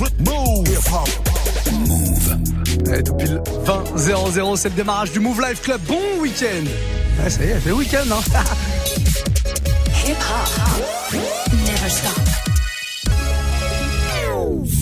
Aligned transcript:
Move. 0.00 0.64
Et 2.92 3.02
tout 3.02 3.14
pile 3.14 3.40
20 3.64 3.84
0 3.96 4.56
c'est 4.56 4.68
le 4.70 4.74
démarrage 4.74 5.12
du 5.12 5.20
Move 5.20 5.40
Life 5.40 5.62
Club. 5.62 5.80
Bon 5.86 6.00
week-end. 6.20 6.64
Ouais, 7.22 7.30
ça 7.30 7.44
y 7.44 7.48
est, 7.48 7.60
c'est 7.62 7.68
le 7.68 7.74
week-end, 7.74 8.04
hein. 8.10 8.20
Hip 10.06 10.12
hop. 10.12 11.14
Never 11.52 11.88
stop. 11.88 12.12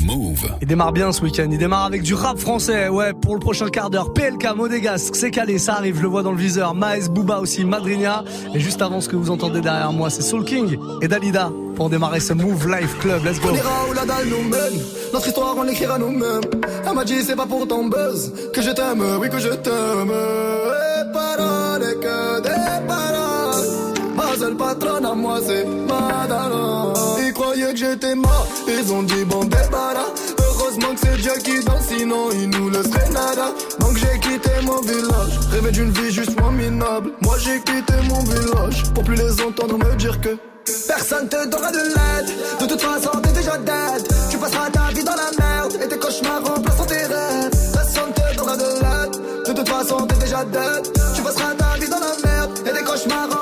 Move. 0.04 0.56
Il 0.60 0.66
démarre 0.66 0.92
bien 0.92 1.12
ce 1.12 1.22
week-end. 1.22 1.48
Il 1.50 1.58
démarre 1.58 1.84
avec 1.84 2.02
du 2.02 2.14
rap 2.14 2.38
français. 2.38 2.88
Ouais, 2.88 3.12
pour 3.12 3.34
le 3.34 3.40
prochain 3.40 3.68
quart 3.68 3.90
d'heure. 3.90 4.12
PLK, 4.12 4.56
Monégasque, 4.56 5.14
c'est 5.14 5.30
calé, 5.30 5.58
ça 5.58 5.74
arrive. 5.74 5.96
Je 5.98 6.02
le 6.02 6.08
vois 6.08 6.22
dans 6.22 6.32
le 6.32 6.38
viseur. 6.38 6.74
Maes, 6.74 7.08
Booba 7.10 7.38
aussi, 7.38 7.64
Madrinia. 7.64 8.24
Et 8.54 8.60
juste 8.60 8.82
avant, 8.82 9.00
ce 9.00 9.08
que 9.08 9.16
vous 9.16 9.30
entendez 9.30 9.60
derrière 9.60 9.92
moi, 9.92 10.10
c'est 10.10 10.22
Soul 10.22 10.44
King 10.44 10.76
et 11.02 11.08
Dalida 11.08 11.50
pour 11.82 11.90
démarrer 11.90 12.20
ce 12.20 12.32
Move 12.32 12.68
Life 12.68 12.96
Club. 13.00 13.24
Let's 13.24 13.40
go. 13.40 13.48
On 13.50 13.56
ira 13.56 13.88
où 13.90 13.92
la 13.92 14.04
dalle 14.04 14.28
nous 14.28 14.48
mène. 14.48 14.80
Notre 15.12 15.26
histoire, 15.26 15.56
on 15.56 15.64
l'écrira 15.64 15.98
nous-mêmes. 15.98 16.42
Elle 16.86 16.94
m'a 16.94 17.04
dit, 17.04 17.24
c'est 17.24 17.34
pas 17.34 17.44
pour 17.44 17.66
ton 17.66 17.86
buzz 17.86 18.32
que 18.52 18.62
je 18.62 18.70
t'aime, 18.70 19.02
oui, 19.20 19.28
que 19.28 19.40
je 19.40 19.48
t'aime. 19.48 20.12
Et 20.12 21.12
paroles, 21.12 21.82
et 21.82 21.96
que 21.96 22.40
des 22.40 22.86
paroles. 22.86 23.66
Ma 24.14 24.36
seule 24.38 24.54
patronne 24.54 25.04
à 25.04 25.12
moi, 25.12 25.40
c'est 25.44 25.64
Madame. 25.64 26.94
Ils 27.26 27.32
croyaient 27.32 27.72
que 27.72 27.78
j'étais 27.78 28.14
mort. 28.14 28.46
Ils 28.68 28.92
ont 28.92 29.02
dit, 29.02 29.24
bon, 29.24 29.42
débarras. 29.42 30.12
Heureusement 30.38 30.94
que 30.94 31.00
c'est 31.00 31.16
Dieu 31.20 31.32
qui 31.42 31.64
danse, 31.64 31.88
sinon 31.88 32.28
il 32.30 32.48
nous 32.48 32.70
laisserait 32.70 33.10
nada. 33.10 33.52
Donc 33.80 33.96
j'ai 33.96 34.20
quitté 34.20 34.50
mon 34.62 34.80
village, 34.82 35.34
rêvé 35.50 35.72
d'une 35.72 35.90
vie 35.90 36.12
juste 36.12 36.40
moins 36.40 36.52
minable. 36.52 37.10
Moi 37.22 37.34
j'ai 37.40 37.58
quitté 37.60 37.94
mon 38.08 38.22
village, 38.22 38.84
pour 38.94 39.02
plus 39.02 39.16
les 39.16 39.40
entendre 39.42 39.76
me 39.78 39.96
dire 39.96 40.20
que 40.20 40.30
Personne 40.86 41.28
te 41.28 41.46
donnera 41.46 41.72
de 41.72 41.78
l'aide, 41.78 42.30
de 42.60 42.66
toute 42.66 42.80
façon 42.80 43.10
t'es 43.20 43.32
déjà 43.32 43.58
dead. 43.58 44.06
Tu 44.30 44.38
passeras 44.38 44.70
ta 44.70 44.92
vie 44.94 45.02
dans 45.02 45.16
la 45.16 45.30
merde, 45.38 45.72
et 45.82 45.88
tes 45.88 45.98
cauchemars 45.98 46.42
remplaceront 46.44 46.84
tes 46.84 46.94
rêves. 46.94 47.50
Personne 47.72 48.12
te 48.14 48.36
donnera 48.36 48.56
de 48.56 48.62
l'aide, 48.62 49.46
de 49.46 49.52
toute 49.52 49.68
façon 49.68 50.06
t'es 50.06 50.16
déjà 50.16 50.44
dead. 50.44 50.92
Tu 51.14 51.22
passeras 51.22 51.54
ta 51.54 51.78
vie 51.78 51.88
dans 51.88 51.98
la 51.98 52.14
merde, 52.24 52.58
et 52.66 52.70
tes 52.70 52.84
cauchemars 52.84 53.41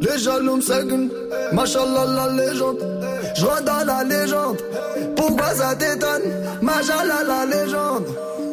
Les 0.00 0.18
jaloux 0.18 0.56
me 0.56 0.62
la 2.16 2.28
légende. 2.32 2.78
Je 3.34 3.64
dans 3.64 3.84
la 3.86 4.04
légende. 4.04 4.58
Pourquoi 5.16 5.54
ça 5.54 5.74
t'étonne? 5.74 6.22
Machallah 6.62 7.22
la 7.26 7.44
légende. 7.46 8.06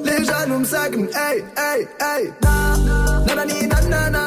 Les 0.03 0.23
jaloux 0.23 0.59
me 0.59 0.65
seguent, 0.65 1.07
hey, 1.15 1.43
hey, 1.57 1.87
hey. 1.99 2.33
Na, 2.43 2.77
nanani, 3.27 3.67
nanana. 3.67 4.23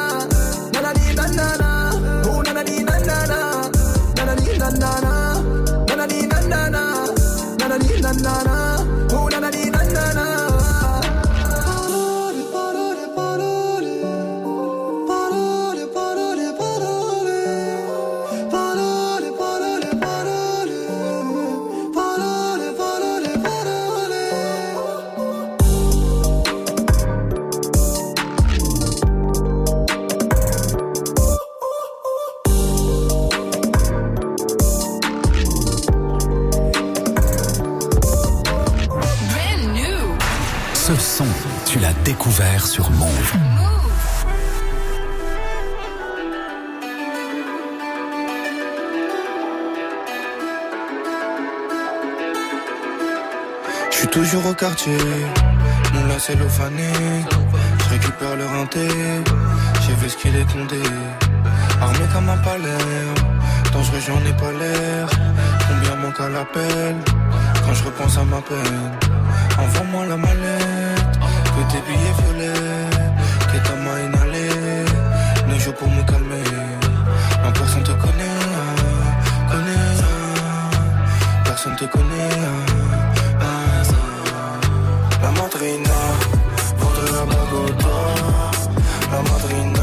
Nanani, 0.73 1.15
nanana. 1.15 1.91
Oh, 2.25 2.41
nanani, 2.43 2.83
nanana. 2.83 3.39
Nanani, 4.15 4.57
nanana. 4.57 5.13
Nanani, 5.87 6.27
nanana. 6.27 6.83
Nanani, 7.59 8.01
nanana. 8.01 8.68
Je 42.71 42.75
suis 53.97 54.07
toujours 54.09 54.45
au 54.45 54.53
quartier, 54.53 54.97
mon 55.93 56.05
lacet 56.05 56.37
fané. 56.47 56.91
Je 57.79 57.89
récupère 57.89 58.35
le 58.35 58.45
rinté, 58.45 58.87
j'ai 59.81 59.93
vu 59.95 60.07
ce 60.09 60.17
qu'il 60.17 60.35
est 60.35 60.45
condé. 60.53 60.83
Armé 61.81 62.05
comme 62.13 62.29
un 62.29 62.37
palais, 62.37 62.85
dangereux 63.73 63.99
j'en 64.05 64.19
ai 64.29 64.33
pas 64.33 64.51
l'air. 64.51 65.09
Combien 65.67 65.95
manque 65.95 66.19
à 66.19 66.29
l'appel? 66.29 66.95
Quand 67.65 67.73
je 67.73 67.83
repense 67.85 68.15
à 68.19 68.23
ma 68.25 68.41
peine? 68.41 68.91
Envoie-moi 69.57 70.05
la 70.05 70.17
mallette 70.17 70.68
que 71.59 71.71
tes 71.71 71.81
billets 71.81 72.15
violets, 72.19 72.89
que 73.51 73.57
ta 73.67 73.75
main 73.75 73.99
inhalée, 74.05 74.85
ne 75.47 75.59
joue 75.59 75.73
pour 75.73 75.89
me 75.89 76.03
calmer. 76.03 76.43
Non, 77.43 77.51
personne 77.51 77.83
te 77.83 77.91
connaît, 77.91 78.39
connaît, 79.51 79.95
personne 81.43 81.75
te 81.75 81.85
connaît. 81.85 82.39
La 85.23 85.31
madrina 85.31 85.99
voudrait 86.77 87.11
la 87.17 87.25
bague 87.31 87.85
La 89.11 89.21
madrina 89.29 89.78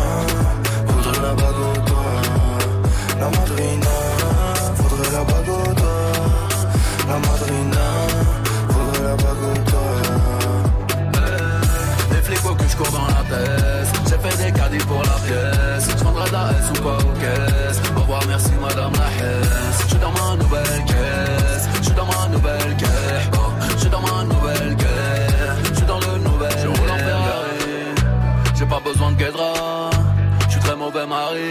J'ai 14.09 14.19
fait 14.19 14.45
des 14.45 14.53
caddies 14.53 14.85
pour 14.85 15.03
la 15.03 15.19
pièce. 15.27 15.89
J'vendrai 15.99 16.31
la 16.31 16.51
S 16.51 16.71
ou 16.71 16.83
pas 16.83 16.99
aux 16.99 17.15
caisses. 17.19 17.81
Au 17.97 18.01
revoir, 18.01 18.21
merci 18.29 18.53
madame 18.61 18.93
la 18.93 19.09
Hesse. 19.17 19.83
J'suis 19.87 19.99
dans 19.99 20.13
ma 20.13 20.37
nouvelle 20.37 20.85
caisse. 20.85 21.69
J'suis 21.81 21.95
dans 21.95 22.07
ma 22.07 22.29
nouvelle 22.29 22.77
caisse. 22.77 23.31
Oh, 23.35 23.51
j'suis 23.77 23.89
dans 23.89 24.01
ma 24.01 24.25
nouvelle 24.25 24.77
caisse. 24.77 25.73
J'suis 25.73 25.87
dans 25.87 25.99
le 26.01 26.19
nouvel. 26.19 26.53
Je 26.63 26.69
roule 26.69 26.91
en 26.91 26.99
Ferrari. 26.99 27.95
J'ai 28.55 28.67
pas 28.67 28.81
besoin 28.81 29.13
de 29.13 29.17
guédra. 29.17 29.91
J'suis 30.49 30.61
très 30.61 30.77
mauvais 30.77 31.07
mari. 31.07 31.49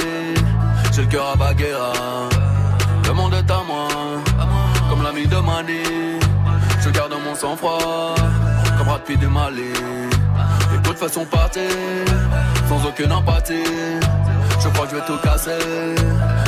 J'ai 0.94 1.02
le 1.02 1.08
cœur 1.08 1.26
à 1.34 1.36
Baguera. 1.36 1.94
Le 3.08 3.14
monde 3.14 3.34
est 3.34 3.52
à 3.52 3.62
moi. 3.68 3.88
Comme 4.90 5.04
l'ami 5.04 5.28
de 5.28 5.38
Mani. 5.38 6.20
Je 6.82 6.90
garde 6.90 7.14
mon 7.26 7.36
sang-froid. 7.36 8.16
Comme 8.78 8.88
Brad 8.88 9.02
Pitt 9.02 9.20
du 9.20 9.28
Mali. 9.28 9.74
Façon 10.96 11.26
partir, 11.26 11.62
sans 12.70 12.88
aucune 12.88 13.12
empathie. 13.12 13.66
Je 14.62 14.70
crois 14.70 14.88
que 14.88 14.92
je 14.92 14.96
vais 14.96 15.06
tout 15.06 15.18
casser. 15.22 15.52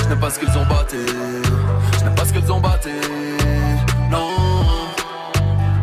Je 0.04 0.08
n'ai 0.08 0.16
pas 0.16 0.30
ce 0.30 0.40
qu'ils 0.40 0.58
ont 0.58 0.66
battu. 0.66 1.06
Je 2.00 2.06
n'ai 2.06 2.16
pas 2.16 2.26
ce 2.26 2.32
qu'ils 2.32 2.52
ont 2.52 2.62
battu. 2.62 2.90
Non, 4.10 4.30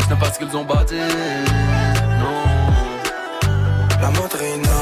je 0.00 0.14
n'ai 0.14 0.18
pas 0.18 0.32
ce 0.32 0.38
qu'ils 0.38 0.56
ont 0.56 0.64
battu. 0.64 0.96
Non. 2.20 2.42
La 4.00 4.08
madrina 4.08 4.78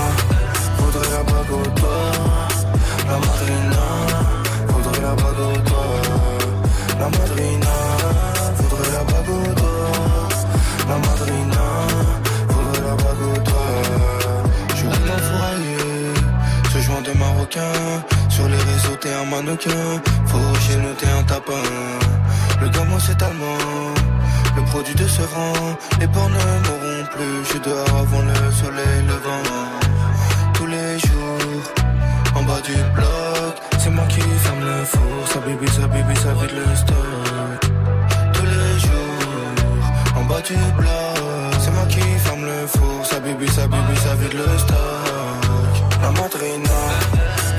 voudrait 0.79 1.11
la 1.11 1.23
bague 1.25 1.51
au. 1.51 1.63
La 3.09 3.19
madrina 3.19 3.85
voudrait 4.69 5.03
la 5.03 5.15
bague 5.17 5.41
au. 5.41 5.53
La 7.01 7.09
madrina 7.09 7.62
Sur 17.53 18.49
les 18.49 18.57
réseaux, 18.57 18.97
t'es 18.99 19.13
un 19.13 19.27
mannequin. 19.27 20.01
Faut 20.25 20.55
chez 20.61 20.77
nous, 20.77 20.95
t'es 20.95 21.09
un 21.09 21.23
tapin. 21.25 21.53
Le 22.63 22.69
gamin, 22.71 22.99
c'est 22.99 23.23
allemand. 23.23 23.93
Le 24.57 24.63
produit 24.63 24.95
de 24.95 25.07
ce 25.07 25.21
rang, 25.21 25.77
les 26.01 26.09
porcs 26.09 26.31
ne 26.31 26.35
mourront 26.35 27.05
plus. 27.13 27.45
Je 27.45 27.49
suis 27.51 27.61
dehors 27.61 27.95
avant 27.95 28.23
le 28.23 28.53
soleil 28.53 29.03
levant. 29.07 29.49
Tous 30.55 30.67
les 30.67 30.99
jours, 30.99 31.63
en 32.35 32.43
bas 32.45 32.61
du 32.65 32.73
bloc, 32.95 33.55
c'est 33.79 33.91
moi 33.91 34.05
qui 34.09 34.21
ferme 34.21 34.61
le 34.61 34.85
four. 34.87 35.29
Ça 35.31 35.41
bibi, 35.41 35.71
ça 35.71 35.87
bibi, 35.89 36.17
ça 36.17 36.33
vide 36.33 36.57
le 36.57 36.75
stock. 36.75 37.61
Tous 38.33 38.47
les 38.47 38.79
jours, 38.81 40.17
en 40.17 40.25
bas 40.25 40.41
du 40.41 40.55
bloc, 40.79 41.53
c'est 41.61 41.71
moi 41.71 41.85
qui 41.91 42.01
ferme 42.01 42.47
le 42.47 42.67
four. 42.67 43.05
Ça 43.05 43.21
bibi, 43.21 43.47
ça 43.49 43.67
bibi, 43.67 43.97
ça 43.97 44.15
vide 44.15 44.39
le 44.41 44.59
stock. 44.59 45.12
La 46.03 46.11
madrina 46.11 46.79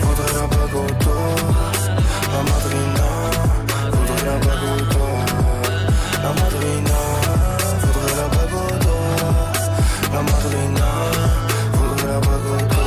voudrait 0.01 0.33
la 0.33 0.47
bague. 0.47 1.07
La 2.33 2.41
madrina 2.49 3.07
voudrait 3.91 4.25
la 4.25 4.37
bague. 4.45 4.97
La 6.23 6.31
madrina 6.39 6.99
voudrait 7.81 8.15
la 8.19 8.27
bague. 8.35 8.87
La 10.13 10.21
madrina 10.21 10.89
voudrait 11.73 12.07
la 12.13 12.19
bague. 12.19 12.77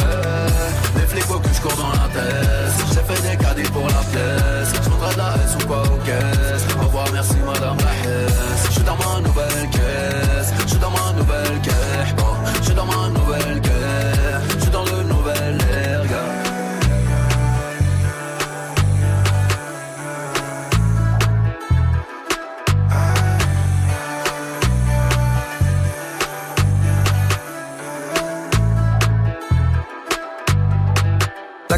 Eh, 0.00 0.98
Les 0.98 1.06
flics 1.06 1.30
au 1.30 1.38
cul, 1.38 1.50
je 1.54 1.60
cours 1.60 1.76
dans 1.76 1.90
la 1.90 2.08
tête. 2.08 2.76
J'ai 2.92 3.04
fait 3.14 3.22
des 3.30 3.36
caddies 3.36 3.70
pour 3.70 3.86
la 3.86 4.02
pièce. 4.12 4.72
Je 4.82 4.90
voudrais 4.90 5.12
de 5.14 5.18
la 5.18 5.34
S 5.44 5.56
ou 5.62 5.66
quoi 5.66 5.82
aux 5.82 5.98
caisses. 6.06 6.66
Au 6.80 6.84
revoir, 6.86 7.06
merci 7.12 7.36
madame 7.44 7.76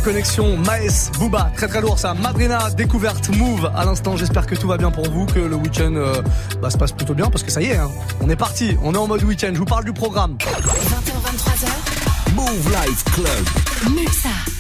connexion 0.06 0.56
Maes 0.58 1.11
Booba, 1.19 1.50
très 1.56 1.67
très 1.67 1.81
lourd 1.81 1.99
ça. 1.99 2.14
Madrina 2.14 2.70
découverte 2.70 3.29
Move 3.37 3.69
à 3.75 3.85
l'instant. 3.85 4.17
J'espère 4.17 4.47
que 4.47 4.55
tout 4.55 4.69
va 4.69 4.76
bien 4.76 4.93
pour 4.93 5.11
vous, 5.11 5.26
que 5.26 5.41
le 5.41 5.56
week-end 5.56 5.94
euh, 5.97 6.23
bah, 6.62 6.70
se 6.70 6.79
passe 6.79 6.93
plutôt 6.93 7.14
bien 7.14 7.29
parce 7.29 7.43
que 7.43 7.50
ça 7.50 7.61
y 7.61 7.67
est, 7.67 7.76
hein. 7.76 7.91
on 8.20 8.31
est 8.31 8.37
parti, 8.37 8.76
on 8.85 8.94
est 8.94 8.99
en 8.99 9.08
mode 9.08 9.25
week-end. 9.25 9.50
Je 9.53 9.58
vous 9.58 9.64
parle 9.64 9.85
du 9.85 9.93
programme. 9.93 10.37
20h23h, 10.38 12.35
Move 12.37 12.70
Life 12.70 13.05
Club. 13.17 13.94
Muxa. 13.97 14.56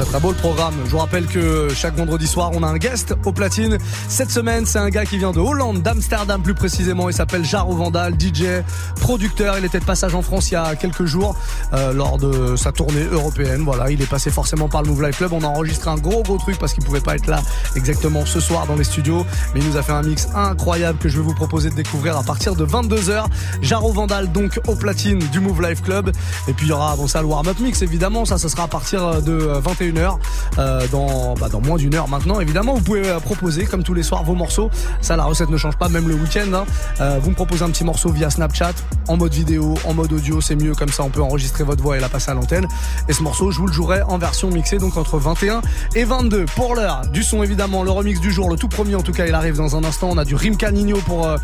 Très 0.00 0.08
très 0.08 0.20
beau 0.20 0.30
le 0.30 0.36
programme. 0.36 0.72
Je 0.86 0.90
vous 0.92 0.96
rappelle 0.96 1.26
que 1.26 1.68
chaque 1.74 1.94
vendredi 1.94 2.26
soir, 2.26 2.52
on 2.54 2.62
a 2.62 2.66
un 2.66 2.78
guest 2.78 3.14
au 3.26 3.32
platine. 3.32 3.76
Cette 4.08 4.30
semaine, 4.30 4.64
c'est 4.64 4.78
un 4.78 4.88
gars 4.88 5.04
qui 5.04 5.18
vient 5.18 5.32
de 5.32 5.40
Hollande, 5.40 5.82
d'Amsterdam 5.82 6.40
plus 6.40 6.54
précisément. 6.54 7.10
Il 7.10 7.12
s'appelle 7.12 7.44
Jaro 7.44 7.74
Vandal, 7.74 8.14
DJ, 8.14 8.64
producteur. 8.98 9.58
Il 9.58 9.64
était 9.66 9.78
de 9.78 9.84
passage 9.84 10.14
en 10.14 10.22
France 10.22 10.52
il 10.52 10.54
y 10.54 10.56
a 10.56 10.74
quelques 10.74 11.04
jours 11.04 11.36
euh, 11.74 11.92
lors 11.92 12.16
de 12.16 12.56
sa 12.56 12.72
tournée 12.72 13.04
européenne. 13.12 13.60
Voilà, 13.62 13.90
il 13.90 14.00
est 14.00 14.08
passé 14.08 14.30
forcément 14.30 14.70
par 14.70 14.82
le 14.82 14.88
Move 14.88 15.02
Life 15.02 15.18
Club. 15.18 15.34
On 15.34 15.42
a 15.42 15.48
enregistré 15.48 15.90
un 15.90 15.96
gros 15.96 16.22
gros 16.22 16.38
truc 16.38 16.56
parce 16.58 16.72
qu'il 16.72 16.82
pouvait 16.82 17.02
pas 17.02 17.16
être 17.16 17.26
là 17.26 17.42
exactement 17.76 18.24
ce 18.24 18.40
soir 18.40 18.66
dans 18.66 18.76
les 18.76 18.84
studios, 18.84 19.26
mais 19.52 19.60
il 19.60 19.68
nous 19.68 19.76
a 19.76 19.82
fait 19.82 19.92
un 19.92 20.02
mix 20.02 20.28
incroyable 20.34 20.98
que 20.98 21.10
je 21.10 21.18
vais 21.18 21.24
vous 21.24 21.34
proposer 21.34 21.68
de 21.68 21.74
découvrir 21.74 22.16
à 22.16 22.22
partir 22.22 22.54
de 22.54 22.64
22h. 22.64 23.26
Jaro 23.60 23.92
Vandal 23.92 24.32
donc 24.32 24.60
au 24.66 24.76
platine 24.76 25.18
du 25.18 25.40
Move 25.40 25.60
Life 25.60 25.82
Club. 25.82 26.10
Et 26.48 26.54
puis 26.54 26.68
il 26.68 26.70
y 26.70 26.72
aura 26.72 26.96
bon 26.96 27.06
ça 27.06 27.20
le 27.20 27.26
warm 27.26 27.48
up 27.48 27.60
mix 27.60 27.82
évidemment. 27.82 28.24
Ça, 28.24 28.38
ça 28.38 28.48
sera 28.48 28.62
à 28.62 28.68
partir 28.68 29.20
de 29.20 29.60
21h 29.90 30.18
euh, 30.58 30.86
dans 30.90 31.34
bah, 31.34 31.48
dans 31.48 31.60
moins 31.60 31.76
d'une 31.76 31.94
heure 31.94 32.08
maintenant. 32.08 32.40
Évidemment, 32.40 32.74
vous 32.74 32.82
pouvez 32.82 33.06
euh, 33.06 33.20
proposer 33.20 33.64
comme 33.64 33.82
tous 33.82 33.94
les 33.94 34.02
soirs 34.02 34.24
vos 34.24 34.34
morceaux. 34.34 34.70
Ça, 35.00 35.16
la 35.16 35.24
recette 35.24 35.50
ne 35.50 35.56
change 35.56 35.76
pas 35.76 35.88
même 35.88 36.08
le 36.08 36.14
week-end. 36.14 36.52
Hein. 36.52 36.64
Euh, 37.00 37.18
vous 37.20 37.30
me 37.30 37.34
proposez 37.34 37.64
un 37.64 37.70
petit 37.70 37.84
morceau 37.84 38.10
via 38.10 38.30
Snapchat 38.30 38.72
en 39.08 39.16
mode 39.16 39.32
vidéo, 39.32 39.74
en 39.86 39.94
mode 39.94 40.12
audio, 40.12 40.40
c'est 40.40 40.56
mieux 40.56 40.74
comme 40.74 40.90
ça. 40.90 41.02
On 41.02 41.10
peut 41.10 41.22
enregistrer 41.22 41.64
votre 41.64 41.82
voix 41.82 41.96
et 41.96 42.00
la 42.00 42.08
passer 42.08 42.30
à 42.30 42.34
l'antenne. 42.34 42.66
Et 43.08 43.12
ce 43.12 43.22
morceau, 43.22 43.50
je 43.50 43.58
vous 43.58 43.66
le 43.66 43.72
jouerai 43.72 44.02
en 44.02 44.18
version 44.18 44.50
mixée, 44.50 44.78
donc 44.78 44.96
entre 44.96 45.18
21 45.18 45.62
et 45.94 46.04
22. 46.04 46.44
Pour 46.56 46.74
l'heure, 46.74 47.02
du 47.12 47.22
son 47.22 47.42
évidemment, 47.42 47.82
le 47.82 47.90
remix 47.90 48.20
du 48.20 48.30
jour, 48.30 48.50
le 48.50 48.56
tout 48.56 48.68
premier 48.68 48.94
en 48.94 49.02
tout 49.02 49.12
cas, 49.12 49.26
il 49.26 49.34
arrive 49.34 49.56
dans 49.56 49.76
un 49.76 49.84
instant. 49.84 50.08
On 50.10 50.18
a 50.18 50.24
du 50.24 50.34
Rimka 50.34 50.70
Nino 50.70 50.98
pour 50.98 51.26
euh, 51.26 51.36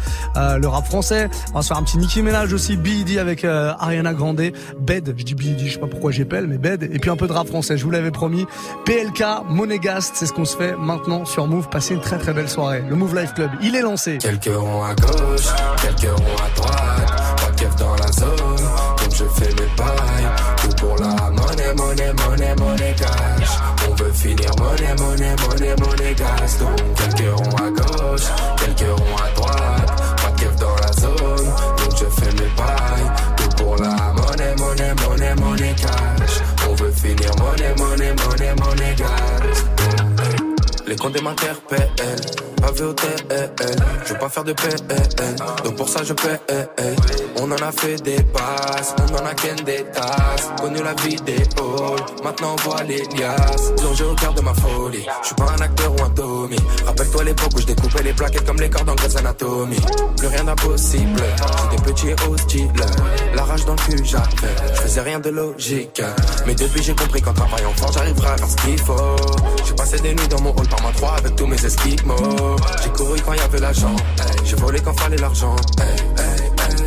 le 0.58 0.68
rap 0.68 0.86
français. 0.86 1.28
On 1.52 1.56
va 1.56 1.62
se 1.62 1.68
faire 1.68 1.76
un 1.76 1.82
petit 1.82 1.98
Nicki 1.98 2.22
Minaj 2.22 2.52
aussi, 2.52 2.76
B.E.D. 2.76 3.18
avec 3.18 3.44
Ariana 3.44 4.12
Grande, 4.14 4.42
Bed, 4.80 5.14
je 5.16 5.24
dis 5.24 5.34
B.E.D., 5.34 5.66
je 5.66 5.74
sais 5.74 5.80
pas 5.80 5.86
pourquoi 5.86 6.12
j'appelle, 6.12 6.46
mais 6.46 6.58
Bed. 6.58 6.82
Et 6.82 6.98
puis 6.98 7.10
un 7.10 7.16
peu 7.16 7.26
de 7.26 7.32
rap 7.32 7.46
français, 7.46 7.76
je 7.78 7.84
vous 7.84 7.90
l'avais 7.90 8.10
promis. 8.10 8.35
PLK, 8.84 9.24
Monégast, 9.48 10.14
c'est 10.16 10.26
ce 10.26 10.32
qu'on 10.32 10.44
se 10.44 10.56
fait 10.56 10.76
maintenant 10.76 11.24
sur 11.24 11.46
Move. 11.46 11.68
Passez 11.68 11.94
une 11.94 12.00
très 12.00 12.18
très 12.18 12.32
belle 12.32 12.48
soirée. 12.48 12.82
Le 12.88 12.94
Move 12.94 13.16
Life 13.16 13.34
Club, 13.34 13.50
il 13.62 13.74
est 13.74 13.82
lancé. 13.82 14.18
Quelques 14.18 14.54
ronds 14.54 14.84
à 14.84 14.94
gauche, 14.94 15.46
quelques 15.80 16.12
ronds 16.12 16.36
à 16.44 16.56
droite. 16.56 17.36
Pas 17.36 17.50
de 17.50 17.78
dans 17.78 17.94
la 17.96 18.12
zone, 18.12 18.66
donc 18.98 19.14
je 19.14 19.24
fais 19.24 19.50
mes 19.50 19.70
pailles. 19.76 20.28
Tout 20.62 20.76
pour 20.76 20.96
la 20.96 21.30
monnaie, 21.30 21.74
monnaie, 21.76 22.12
monnaie, 22.12 22.54
monnaie 22.56 22.94
cash. 22.98 23.50
On 23.88 23.94
veut 23.94 24.12
finir 24.12 24.50
monnaie, 24.58 24.94
monnaie, 24.98 25.36
monnaie, 25.36 25.74
monnaie 25.78 26.14
gas. 26.14 26.58
Donc 26.58 26.94
quelques 26.96 27.38
ronds 27.38 27.56
à 27.56 27.70
gauche, 27.70 28.26
quelques 28.58 28.90
ronds 28.98 29.16
à 29.16 29.34
droite. 29.34 30.16
Pas 30.16 30.30
de 30.44 30.58
dans 30.60 30.76
la 30.76 30.92
zone, 30.92 31.46
donc 31.78 31.98
je 31.98 32.04
fais 32.20 32.32
mes 32.32 32.50
pailles. 32.56 33.15
Finir 37.06 37.30
monnaie, 37.36 37.74
monnaie, 37.78 38.12
monnaie, 38.12 38.54
monnaie 38.54 38.94
gas. 38.96 39.64
Les 40.86 40.96
comptes 40.96 41.20
m'interpellent, 41.22 41.90
pas 42.60 42.72
vu 42.72 42.84
au 42.84 42.92
TL. 42.92 43.50
Je 44.04 44.12
veux 44.12 44.18
pas 44.18 44.28
faire 44.28 44.44
de 44.44 44.52
PL, 44.52 44.76
donc 45.64 45.76
pour 45.76 45.88
ça 45.88 46.02
je 46.04 46.12
paie. 46.12 46.40
On 47.38 47.50
en 47.50 47.56
a 47.56 47.70
fait 47.70 48.02
des 48.02 48.22
passes, 48.22 48.94
on 48.98 49.14
en 49.14 49.26
a 49.26 49.34
qu'un 49.34 49.62
des 49.64 49.84
tasses. 49.92 50.50
Connu 50.60 50.82
la 50.82 50.94
vie 51.02 51.16
des 51.16 51.34
halls, 51.34 52.24
maintenant 52.24 52.56
on 52.58 52.68
voit 52.68 52.82
les 52.84 53.02
liasses. 53.16 53.72
Plongé 53.76 54.04
au 54.04 54.14
cœur 54.14 54.32
de 54.32 54.40
ma 54.40 54.54
folie, 54.54 55.06
je 55.22 55.26
suis 55.26 55.34
pas 55.34 55.52
un 55.56 55.60
acteur 55.60 55.92
ou 55.92 56.02
un 56.02 56.10
Tommy. 56.10 56.56
Rappelle-toi 56.86 57.24
l'époque 57.24 57.50
où 57.54 57.60
je 57.60 57.66
découpais 57.66 58.02
les 58.02 58.12
plaquettes 58.14 58.46
comme 58.46 58.60
les 58.60 58.70
cordes 58.70 58.88
en 58.88 58.94
Grey's 58.94 59.16
Anatomy. 59.16 59.76
Plus 60.16 60.28
rien 60.28 60.44
d'impossible, 60.44 61.22
j'étais 61.70 61.82
petit 61.82 62.08
et 62.08 62.16
hostile. 62.28 62.72
La 63.34 63.44
rage 63.44 63.64
dans 63.66 63.74
le 63.74 63.78
cul, 63.78 64.04
j'avais, 64.04 64.54
je 64.74 64.80
faisais 64.80 65.00
rien 65.02 65.20
de 65.20 65.30
logique. 65.30 66.02
Mais 66.46 66.54
depuis 66.54 66.82
j'ai 66.82 66.94
compris 66.94 67.20
qu'en 67.20 67.34
travaillant 67.34 67.72
fort, 67.76 67.92
j'arriverai 67.92 68.28
à 68.28 68.36
faire 68.38 68.48
ce 68.48 68.56
qu'il 68.56 68.80
faut. 68.80 69.16
J'ai 69.64 69.74
passé 69.74 69.98
des 70.00 70.14
nuits 70.14 70.28
dans 70.28 70.40
mon 70.40 70.50
hall 70.50 70.68
par 70.68 70.82
ma 70.82 70.92
3 70.92 71.10
avec 71.18 71.36
tous 71.36 71.46
mes 71.46 71.64
esquimaux. 71.64 72.56
J'ai 72.82 72.90
couru 72.90 73.20
quand 73.20 73.34
y 73.34 73.40
avait 73.40 73.60
l'argent, 73.60 73.94
j'ai 74.44 74.56
volé 74.56 74.80
quand 74.80 74.98
fallait 74.98 75.16
l'argent. 75.16 75.54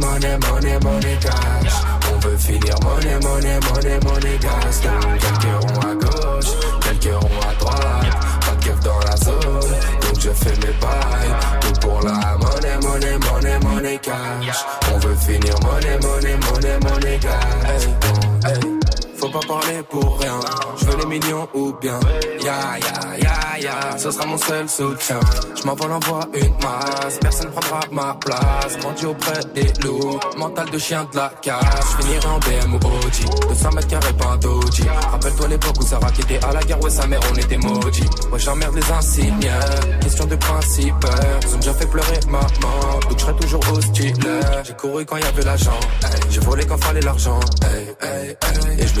money, 0.00 0.36
money, 0.48 0.78
money, 0.82 1.16
cash. 1.20 1.74
On 2.12 2.18
veut 2.18 2.36
finir 2.36 2.74
money, 2.82 3.18
money, 3.22 3.58
money, 3.68 3.98
money, 4.04 4.38
gas. 4.38 4.80
Quelques 4.80 5.62
ronds 5.62 5.80
à 5.80 5.94
gauche, 5.94 6.52
quelques 6.82 7.14
ronds 7.14 7.40
à 7.48 7.54
droite. 7.54 8.16
Pas 8.40 8.54
de 8.56 8.64
keuf 8.64 8.80
dans 8.80 8.98
la 9.00 9.16
zone, 9.16 9.70
donc 10.00 10.20
je 10.20 10.30
fais 10.30 10.56
mes 10.66 10.74
bails. 10.80 11.34
Tout 11.60 11.80
pour 11.80 12.00
la 12.02 12.36
money, 12.38 12.76
money, 12.82 13.18
money, 13.18 13.58
money, 13.62 13.98
cash. 13.98 14.64
On 14.92 14.98
veut 14.98 15.16
finir 15.16 15.54
money, 15.62 15.98
money, 16.02 16.36
money, 16.36 16.78
money, 16.82 17.18
gas. 17.18 17.86
Hey, 18.44 18.54
hey 18.54 18.79
pas 19.28 19.40
parler 19.46 19.82
pour 19.88 20.18
rien. 20.18 20.40
Je 20.78 20.84
veux 20.86 20.96
les 20.98 21.06
millions 21.06 21.48
ou 21.54 21.72
bien. 21.80 21.98
Ya 22.42 22.78
ya 22.78 23.18
ya 23.18 23.58
ya, 23.60 23.98
ce 23.98 24.10
sera 24.10 24.26
mon 24.26 24.38
seul 24.38 24.68
soutien. 24.68 25.20
Je 25.56 25.66
m'envole 25.66 25.92
envoie 25.92 26.26
une 26.34 26.54
masse, 26.62 27.18
personne 27.20 27.50
prendra 27.50 27.80
ma 27.92 28.14
place. 28.14 28.78
Grandi 28.80 29.06
auprès 29.06 29.40
des 29.54 29.72
loups, 29.84 30.18
mental 30.38 30.70
de 30.70 30.78
chien 30.78 31.06
de 31.12 31.16
la 31.16 31.30
casse. 31.42 31.96
Finirai 31.98 32.26
en 32.26 32.38
BM 32.38 32.74
ou 32.74 32.76
OG, 32.76 33.48
200 33.48 33.70
mètres 33.72 33.88
carrés 33.88 34.12
pas 34.14 34.38
un. 34.42 35.10
Rappelle-toi 35.10 35.48
l'époque 35.48 35.76
où 35.80 35.82
Sarah 35.82 36.10
qui 36.12 36.22
était 36.22 36.42
à 36.44 36.52
la 36.52 36.62
guerre, 36.62 36.82
ouais 36.82 36.90
sa 36.90 37.06
mère 37.06 37.20
on 37.30 37.36
était 37.36 37.58
maudits. 37.58 38.10
Ouais 38.32 38.38
j'emmerde 38.38 38.74
les 38.74 38.92
insignes, 38.92 39.50
question 40.00 40.24
de 40.24 40.36
principe. 40.36 41.06
Ils 41.42 41.54
ont 41.54 41.58
déjà 41.58 41.74
fait 41.74 41.86
pleurer 41.86 42.20
maman, 42.28 43.00
donc 43.08 43.18
je 43.18 43.22
serai 43.22 43.36
toujours 43.36 43.62
hostile. 43.72 44.14
J'ai 44.64 44.74
couru 44.74 45.04
quand 45.04 45.16
y 45.16 45.24
avait 45.24 45.42
l'argent, 45.42 45.80
j'ai 46.30 46.40
volé 46.40 46.64
quand 46.64 46.82
fallait 46.82 47.00
l'argent. 47.00 47.40
Et 48.78 48.86
je 48.86 48.94
me 48.94 49.00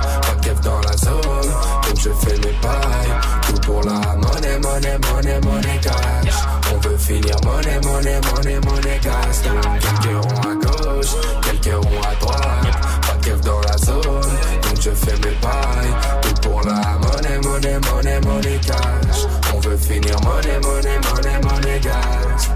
dans 0.63 0.79
la 0.81 0.97
zone, 0.97 1.21
donc 1.21 1.99
je 1.99 2.09
fais 2.09 2.37
mes 2.37 2.53
pailles. 2.61 3.13
Tout 3.47 3.61
pour 3.61 3.81
la 3.83 4.15
monnaie, 4.15 4.59
monnaie, 4.59 4.97
monnaie, 4.97 5.39
monnaie 5.41 5.79
cash. 5.81 6.33
On 6.73 6.77
veut 6.87 6.97
finir 6.97 7.35
monnaie, 7.43 7.79
monnaie, 7.83 8.19
monnaie, 8.21 8.59
monnaie 8.59 8.99
cash. 9.01 9.41
Donc 9.43 9.79
quelques 9.79 10.25
ronds 10.25 10.41
à 10.41 10.55
gauche, 10.55 11.15
quelques 11.43 11.75
ronds 11.75 12.01
à 12.01 12.15
droite, 12.15 12.77
pas 13.01 13.29
de 13.29 13.41
dans 13.41 13.61
la 13.61 13.77
zone, 13.77 14.01
donc 14.01 14.81
je 14.81 14.91
fais 14.91 15.17
mes 15.17 15.35
pailles. 15.41 15.95
Tout 16.21 16.49
pour 16.49 16.61
la 16.61 16.97
monnaie, 16.99 17.39
monnaie, 17.43 17.79
monnaie, 17.91 18.19
monnaie 18.21 18.59
cash. 18.65 19.27
On 19.53 19.59
veut 19.59 19.77
finir 19.77 20.15
monnaie, 20.21 20.59
monnaie, 20.59 20.99
monnaie, 21.09 21.39
monnaie 21.43 21.79
cash. 21.79 22.49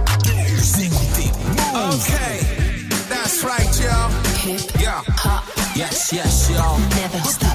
Okay, 1.76 2.40
that's 3.10 3.44
right, 3.44 3.80
y'all. 3.82 4.10
Yeah. 4.80 5.02
Yes, 5.76 6.14
yes, 6.14 6.50
y'all. 6.52 6.80
Never 6.96 7.20
stop. 7.28 7.55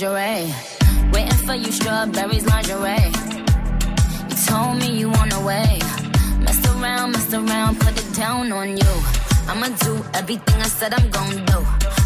Lingerie. 0.00 0.54
Waiting 1.12 1.38
for 1.46 1.54
you, 1.54 1.72
strawberries 1.72 2.46
lingerie. 2.46 3.10
You 4.28 4.36
told 4.46 4.78
me 4.78 4.98
you 4.98 5.10
on 5.10 5.28
the 5.28 5.40
way. 5.40 5.78
Mess 6.40 6.64
around, 6.68 7.12
mess 7.12 7.32
around, 7.32 7.80
put 7.80 7.98
it 7.98 8.14
down 8.14 8.52
on 8.52 8.76
you. 8.76 8.94
I'ma 9.48 9.68
do 9.80 10.04
everything 10.14 10.60
I 10.60 10.68
said 10.68 10.94
I'm 10.94 11.10
gon' 11.10 11.44
do. 11.46 11.58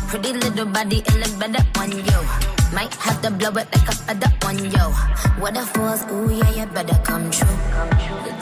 Pretty 0.08 0.32
little 0.32 0.66
body, 0.66 0.98
it 0.98 1.14
look 1.16 1.38
better 1.38 1.64
on 1.80 1.92
you. 1.92 2.20
Might 2.72 2.94
have 2.94 3.20
to 3.22 3.30
blow 3.30 3.50
it 3.50 3.68
like 3.74 3.88
a 3.88 3.92
feather 3.92 4.32
on 4.46 4.58
you. 4.58 4.86
What 5.40 5.56
if 5.56 5.76
was, 5.76 6.02
ooh 6.10 6.30
yeah, 6.32 6.50
you 6.50 6.66
better 6.66 6.98
come 7.04 7.30
true. 7.30 8.41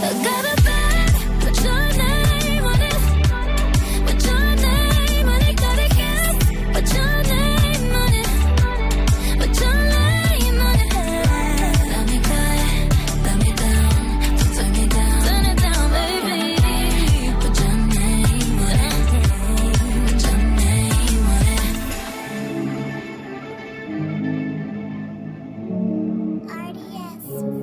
Got 0.00 0.44
a 0.44 0.77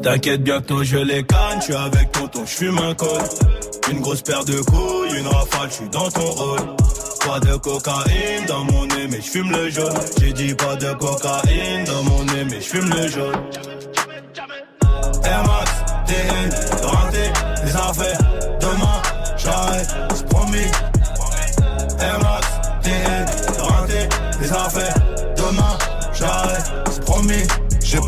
T'inquiète 0.05 0.43
bientôt 0.43 0.83
je 0.83 0.97
les 0.97 1.23
canne, 1.23 1.57
je 1.57 1.63
suis 1.63 1.73
avec 1.73 2.11
tonton, 2.11 2.45
je 2.45 2.51
fume 2.51 2.77
un 2.77 2.93
col. 2.93 3.23
Une 3.91 4.01
grosse 4.01 4.21
paire 4.21 4.45
de 4.45 4.61
couilles, 4.61 5.17
une 5.17 5.25
rafale, 5.25 5.67
je 5.67 5.73
suis 5.73 5.89
dans 5.89 6.11
ton 6.11 6.29
rôle. 6.29 6.59
Pas 7.25 7.39
de 7.39 7.55
cocaïne 7.55 8.45
dans 8.47 8.65
mon 8.65 8.85
nez, 8.85 9.07
mais 9.09 9.17
je 9.17 9.27
fume 9.31 9.49
le 9.49 9.67
jaune. 9.71 9.97
J'ai 10.19 10.31
dit 10.31 10.53
pas 10.53 10.75
de 10.75 10.93
cocaïne 10.93 11.85
dans 11.85 12.03
mon 12.03 12.23
nez, 12.23 12.45
mais 12.47 12.61
je 12.61 12.67
fume 12.67 12.87
le 12.87 13.07
jaune. 13.07 13.33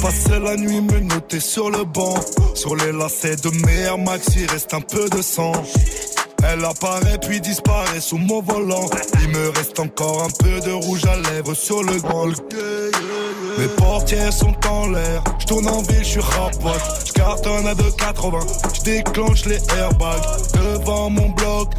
Passé 0.01 0.39
la 0.39 0.55
nuit 0.55 0.81
me 0.81 0.99
noter 0.99 1.39
sur 1.39 1.69
le 1.69 1.83
banc. 1.83 2.15
Sur 2.53 2.75
les 2.75 2.91
lacets 2.91 3.35
de 3.37 3.49
mer 3.65 3.97
Max, 3.97 4.27
il 4.35 4.49
reste 4.49 4.73
un 4.73 4.81
peu 4.81 5.09
de 5.09 5.21
sang. 5.21 5.53
Elle 6.43 6.63
apparaît 6.65 7.17
puis 7.19 7.41
disparaît 7.41 7.99
sous 7.99 8.17
mon 8.17 8.41
volant. 8.41 8.89
Il 9.21 9.29
me 9.29 9.49
reste 9.49 9.79
encore 9.79 10.23
un 10.23 10.43
peu 10.43 10.59
de 10.59 10.71
rouge 10.71 11.05
à 11.05 11.15
lèvres 11.31 11.53
sur 11.53 11.83
le 11.83 11.99
grand. 11.99 12.27
Mes 13.57 13.67
portières 13.69 14.31
sont 14.31 14.55
en 14.69 14.87
l'air, 14.87 15.23
je 15.39 15.45
tourne 15.47 15.67
en 15.67 15.81
ville, 15.81 16.03
je 16.03 16.09
suis 16.09 16.19
rapote, 16.19 16.81
je 17.07 17.13
cartonne 17.13 17.65
à 17.65 17.73
2,80, 17.73 18.75
je 18.75 18.81
déclenche 18.81 19.45
les 19.45 19.59
airbags 19.75 20.21
devant 20.53 21.09
mon 21.09 21.29
bloc, 21.29 21.69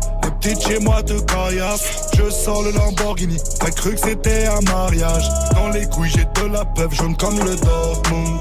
les 0.45 0.55
petites 0.55 0.67
chez 0.67 0.79
moi 0.81 1.03
de 1.03 1.19
caillasse, 1.21 2.11
je 2.17 2.31
sors 2.31 2.63
le 2.63 2.71
Lamborghini, 2.73 3.37
t'as 3.61 3.71
cru 3.71 3.95
que 3.95 4.01
c'était 4.01 4.47
un 4.47 4.61
mariage, 4.63 5.29
dans 5.55 5.71
les 5.71 5.87
couilles 5.87 6.11
j'ai 6.11 6.25
de 6.25 6.53
la 6.53 6.65
peuple 6.65 6.95
jaune 6.95 7.17
comme 7.17 7.39
le 7.39 7.57
Dortmund, 7.57 8.41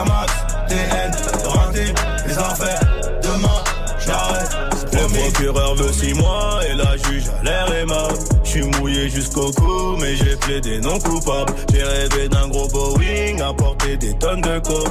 Air 0.00 0.06
Max, 0.06 0.32
TN, 0.68 1.10
raté, 1.46 1.92
les 2.26 2.38
affaires. 2.38 2.80
Demain, 3.22 3.48
j'arrête. 4.06 4.56
Le 4.92 5.20
procureur 5.20 5.74
veut 5.74 5.92
6 5.92 6.14
mois 6.14 6.60
et 6.66 6.74
la 6.74 6.96
juge 6.96 7.24
a 7.28 7.44
l'air 7.44 7.74
aimable. 7.74 8.14
Je 8.42 8.48
suis 8.48 8.62
mouillé 8.62 9.10
jusqu'au 9.10 9.50
cou, 9.50 9.96
mais 10.00 10.16
j'ai 10.16 10.36
plaidé 10.36 10.80
non 10.80 10.98
coupable. 10.98 11.52
J'ai 11.72 11.82
rêvé 11.82 12.28
d'un 12.28 12.48
gros 12.48 12.68
Boeing, 12.68 13.40
à 13.40 13.52
porter 13.52 13.96
des 13.98 14.16
tonnes 14.18 14.40
de 14.40 14.58
coke. 14.60 14.88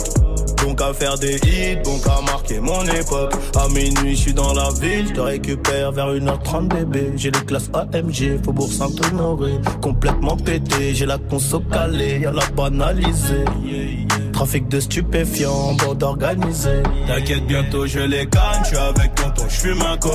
Donc 0.63 0.81
à 0.81 0.93
faire 0.93 1.17
des 1.17 1.37
hits, 1.37 1.81
donc 1.83 2.05
à 2.05 2.21
marquer 2.21 2.59
mon 2.59 2.83
époque. 2.83 3.33
À 3.55 3.67
minuit, 3.69 4.15
je 4.15 4.21
suis 4.21 4.33
dans 4.33 4.53
la 4.53 4.69
ville, 4.79 5.07
je 5.07 5.13
te 5.13 5.21
récupère 5.21 5.91
vers 5.91 6.13
1h30 6.13 6.67
bébé. 6.67 7.13
J'ai 7.15 7.31
les 7.31 7.45
classes 7.45 7.71
AMG, 7.73 8.43
Faubourg 8.43 8.71
Saint-Honoré. 8.71 9.53
Complètement 9.81 10.37
pété, 10.37 10.93
j'ai 10.93 11.05
la 11.07 11.17
conso 11.17 11.61
calée, 11.61 12.19
y'a 12.19 12.31
la 12.31 12.45
banalisée. 12.55 13.45
Trafic 14.39 14.69
de 14.69 14.79
stupéfiants, 14.79 15.73
bande 15.73 16.01
organisée. 16.01 16.81
T'inquiète, 17.07 17.45
bientôt 17.45 17.85
je 17.85 17.99
les 17.99 18.25
canne, 18.25 18.61
je 18.63 18.67
suis 18.67 18.77
avec 18.77 19.13
tonton, 19.15 19.43
je 19.49 19.55
fume 19.59 19.81
un 19.81 19.97
col. 19.97 20.13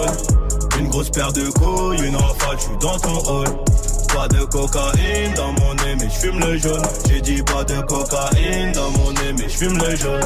Une 0.81 0.89
grosse 0.89 1.11
paire 1.11 1.31
de 1.35 1.43
couilles, 1.51 2.09
une 2.09 2.17
rafale, 2.17 2.57
je 2.57 2.63
suis 2.63 2.79
dans 2.81 2.99
ton 3.01 3.19
hall. 3.19 3.49
Pas 4.15 4.27
de 4.29 4.45
cocaïne 4.45 5.35
dans 5.37 5.53
mon 5.53 5.75
nez, 5.75 5.97
mais 6.01 6.09
je 6.09 6.27
fume 6.27 6.41
le 6.41 6.57
jaune. 6.57 6.83
J'ai 7.07 7.21
dit 7.21 7.43
pas 7.43 7.65
de 7.65 7.79
cocaïne 7.83 8.73
dans 8.73 8.91
mon 8.93 9.13
nez, 9.13 9.35
mais 9.37 9.47
je 9.47 9.59
fume 9.59 9.77
le 9.77 9.95
jaune. 9.95 10.23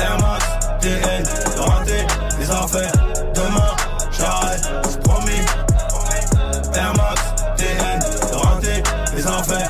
Air 0.00 0.18
Max, 0.20 0.44
TN, 0.80 1.22
les 2.40 2.50
affaires. 2.50 2.92
Demain, 3.36 3.76
j'arrête, 4.10 5.00
promis. 5.04 5.30
Air 6.74 6.92
Max, 6.96 7.22
TN, 7.56 8.00
les 9.14 9.26
affaires. 9.28 9.69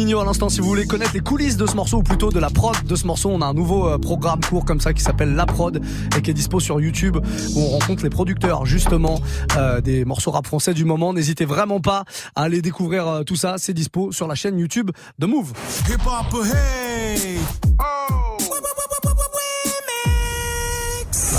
À 0.00 0.24
l'instant. 0.24 0.48
Si 0.48 0.62
vous 0.62 0.66
voulez 0.66 0.86
connaître 0.86 1.12
les 1.12 1.20
coulisses 1.20 1.58
de 1.58 1.66
ce 1.66 1.76
morceau 1.76 1.98
ou 1.98 2.02
plutôt 2.02 2.30
de 2.30 2.38
la 2.40 2.48
prod 2.48 2.74
de 2.84 2.96
ce 2.96 3.06
morceau, 3.06 3.28
on 3.28 3.42
a 3.42 3.46
un 3.46 3.52
nouveau 3.52 3.86
euh, 3.86 3.98
programme 3.98 4.40
court 4.40 4.64
comme 4.64 4.80
ça 4.80 4.94
qui 4.94 5.02
s'appelle 5.02 5.34
La 5.34 5.44
Prod 5.44 5.78
et 6.16 6.22
qui 6.22 6.30
est 6.30 6.34
dispo 6.34 6.58
sur 6.58 6.80
YouTube 6.80 7.18
où 7.54 7.60
on 7.60 7.66
rencontre 7.66 8.02
les 8.02 8.08
producteurs 8.08 8.64
justement 8.64 9.20
euh, 9.58 9.82
des 9.82 10.06
morceaux 10.06 10.30
rap 10.30 10.46
français 10.46 10.72
du 10.72 10.86
moment. 10.86 11.12
N'hésitez 11.12 11.44
vraiment 11.44 11.80
pas 11.80 12.04
à 12.34 12.44
aller 12.44 12.62
découvrir 12.62 13.06
euh, 13.06 13.22
tout 13.24 13.36
ça. 13.36 13.56
C'est 13.58 13.74
dispo 13.74 14.10
sur 14.10 14.26
la 14.26 14.34
chaîne 14.34 14.58
YouTube 14.58 14.90
de 15.18 15.26
Move. 15.26 15.52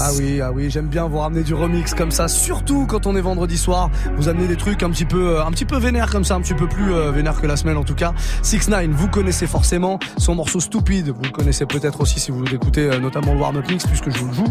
Ah 0.04 0.10
oui, 0.18 0.42
ah 0.42 0.52
oui, 0.52 0.72
j'aime 0.72 0.88
bien 0.88 1.08
vous 1.08 1.20
ramener 1.20 1.44
du 1.44 1.54
remix 1.54 1.94
comme 1.94 2.10
ça, 2.10 2.28
surtout 2.28 2.88
quand 2.88 3.06
on 3.06 3.16
est 3.16 3.22
vendredi 3.22 3.56
soir. 3.56 3.92
Vous 4.18 4.30
amenez 4.30 4.48
des 4.48 4.56
trucs 4.56 4.82
un 4.82 4.90
petit 4.90 5.06
peu, 5.06 5.38
euh, 5.38 5.46
un 5.46 5.52
petit 5.52 5.64
peu 5.64 5.78
vénère 5.78 6.10
comme 6.10 6.24
ça, 6.24 6.34
un 6.34 6.42
petit 6.42 6.56
peu 6.56 6.68
plus 6.68 6.92
euh, 6.92 7.12
vénère 7.12 7.40
que 7.40 7.46
la 7.46 7.56
semaine 7.56 7.78
en 7.78 7.84
tout 7.84 7.94
cas. 7.94 8.16
6 8.42 8.70
9 8.70 8.88
vous 8.90 9.08
connaissez 9.10 9.46
forcément 9.46 10.00
son 10.18 10.34
morceau 10.34 10.60
Stupide. 10.60 11.10
Vous 11.10 11.22
le 11.22 11.30
connaissez 11.30 11.68
peut-être 11.68 12.02
aussi 12.02 12.20
si 12.20 12.32
vous 12.32 12.44
écoutez 12.46 12.90
euh, 12.90 12.98
notamment 12.98 13.36
le 13.36 13.42
warm-up 13.42 13.70
mix 13.70 13.86
puisque 13.86 14.10
je 14.10 14.18
vous 14.18 14.30
le 14.30 14.34
joue. 14.34 14.48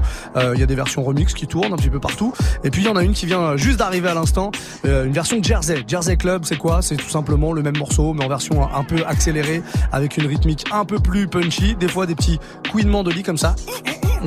Il 0.54 0.60
y 0.60 0.62
a 0.62 0.66
des 0.66 0.76
versions 0.76 1.02
remix 1.02 1.34
qui 1.34 1.48
tournent 1.48 1.72
un 1.72 1.76
petit 1.76 1.90
peu 1.90 1.98
partout. 1.98 2.32
Et 2.62 2.70
puis 2.70 2.82
il 2.82 2.86
y 2.86 2.88
en 2.88 2.94
a 2.94 3.02
une 3.02 3.12
qui 3.12 3.26
vient 3.26 3.56
juste 3.56 3.80
d'arriver 3.80 4.08
à 4.08 4.14
l'instant, 4.14 4.52
une 4.84 5.12
version 5.12 5.42
Jersey. 5.42 5.82
Jersey 5.86 6.16
Club, 6.16 6.44
c'est 6.44 6.58
quoi? 6.58 6.80
C'est 6.80 6.96
tout 6.96 7.08
simplement 7.08 7.52
le 7.52 7.62
même 7.62 7.76
morceau 7.76 8.14
mais 8.14 8.24
en 8.24 8.28
version 8.28 8.72
un 8.72 8.84
peu 8.84 9.04
accélérée 9.04 9.62
avec 9.90 10.16
une 10.16 10.26
rythmique 10.26 10.64
un 10.70 10.84
peu 10.84 11.00
plus 11.00 11.26
punchy. 11.26 11.74
Des 11.74 11.88
fois 11.88 12.06
des 12.06 12.14
petits 12.14 12.38
couinements 12.70 13.02
de 13.02 13.10
lit 13.10 13.24
comme 13.24 13.38
ça. 13.38 13.56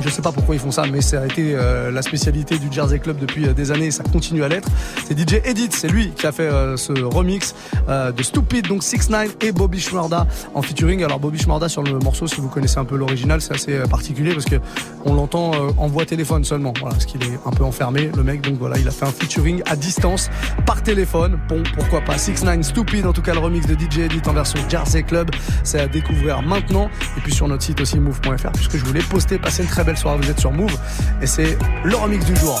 Je 0.00 0.08
sais 0.08 0.22
pas 0.22 0.32
pourquoi 0.32 0.56
ils 0.56 0.60
font 0.60 0.72
ça, 0.72 0.84
mais 0.90 1.00
ça 1.00 1.20
a 1.20 1.26
été 1.26 1.54
euh, 1.54 1.90
la 1.92 2.02
spécialité 2.02 2.58
du 2.58 2.66
Jersey 2.70 2.98
Club 2.98 3.18
depuis 3.18 3.46
euh, 3.46 3.52
des 3.52 3.70
années 3.70 3.86
et 3.86 3.90
ça 3.92 4.02
continue 4.02 4.42
à 4.42 4.48
l'être. 4.48 4.68
C'est 5.06 5.16
DJ 5.16 5.40
Edit, 5.44 5.68
c'est 5.70 5.88
lui 5.88 6.10
qui 6.10 6.26
a 6.26 6.32
fait 6.32 6.42
euh, 6.42 6.76
ce 6.76 6.92
remix 6.92 7.54
de 7.88 8.22
Stupid, 8.22 8.66
donc 8.66 8.82
6 8.82 9.10
9 9.10 9.36
et 9.42 9.52
Bobby 9.52 9.80
Schmurda 9.80 10.26
en 10.54 10.62
featuring. 10.62 11.04
Alors 11.04 11.20
Bobby 11.20 11.38
Schmurda 11.38 11.68
sur 11.68 11.82
le 11.82 11.98
morceau, 11.98 12.26
si 12.26 12.40
vous 12.40 12.48
connaissez 12.48 12.78
un 12.78 12.84
peu 12.84 12.96
l'original, 12.96 13.40
c'est 13.40 13.54
assez 13.54 13.78
particulier 13.90 14.32
parce 14.32 14.46
que 14.46 14.56
on 15.04 15.14
l'entend 15.14 15.52
en 15.76 15.86
voix 15.86 16.06
téléphone 16.06 16.44
seulement. 16.44 16.72
Voilà, 16.80 16.94
parce 16.94 17.06
qu'il 17.06 17.22
est 17.22 17.38
un 17.44 17.50
peu 17.50 17.64
enfermé, 17.64 18.10
le 18.16 18.22
mec. 18.22 18.40
Donc 18.40 18.58
voilà, 18.58 18.78
il 18.78 18.88
a 18.88 18.90
fait 18.90 19.04
un 19.04 19.12
featuring 19.12 19.62
à 19.66 19.76
distance 19.76 20.30
par 20.66 20.82
téléphone. 20.82 21.38
Bon, 21.48 21.62
pourquoi 21.74 22.00
pas 22.00 22.18
6 22.18 22.44
9 22.44 22.62
Stupid, 22.62 23.06
en 23.06 23.12
tout 23.12 23.22
cas 23.22 23.34
le 23.34 23.40
remix 23.40 23.66
de 23.66 23.74
DJ 23.74 23.98
Edit 24.00 24.22
en 24.26 24.32
version 24.32 24.58
Jersey 24.68 25.02
Club, 25.02 25.30
c'est 25.62 25.80
à 25.80 25.86
découvrir 25.86 26.42
maintenant. 26.42 26.88
Et 27.16 27.20
puis 27.20 27.32
sur 27.32 27.46
notre 27.48 27.62
site 27.62 27.80
aussi 27.80 28.00
move.fr, 28.00 28.52
puisque 28.54 28.76
je 28.76 28.84
voulais 28.84 29.02
poster, 29.02 29.38
passer 29.38 29.62
une 29.62 29.68
très 29.68 29.83
belle 29.84 29.96
soirée. 29.96 30.18
Vous 30.20 30.30
êtes 30.30 30.40
sur 30.40 30.52
Move 30.52 30.76
et 31.22 31.26
c'est 31.26 31.58
le 31.84 31.96
remix 31.96 32.24
du 32.24 32.36
jour. 32.36 32.60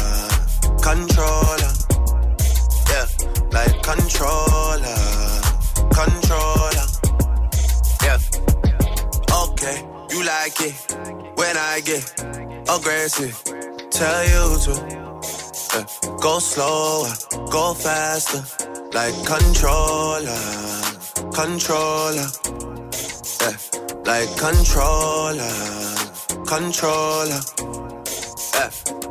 controller. 0.81 1.73
Yeah, 2.89 3.05
like 3.51 3.81
controller, 3.83 4.97
controller. 5.93 6.87
Yeah. 8.03 8.17
Okay, 9.43 9.85
you 10.09 10.23
like 10.25 10.59
it 10.61 10.75
when 11.35 11.55
I 11.57 11.81
get 11.81 12.03
aggressive. 12.67 13.37
Tell 13.91 14.23
you 14.25 14.59
to 14.65 14.73
yeah. 14.89 16.17
go 16.19 16.39
slower, 16.39 17.13
go 17.51 17.73
faster. 17.73 18.43
Like 18.93 19.15
controller, 19.25 20.41
controller. 21.31 22.27
Yeah, 23.41 23.57
like 24.05 24.35
controller, 24.37 25.53
controller. 26.47 27.39
Yeah. 28.53 29.10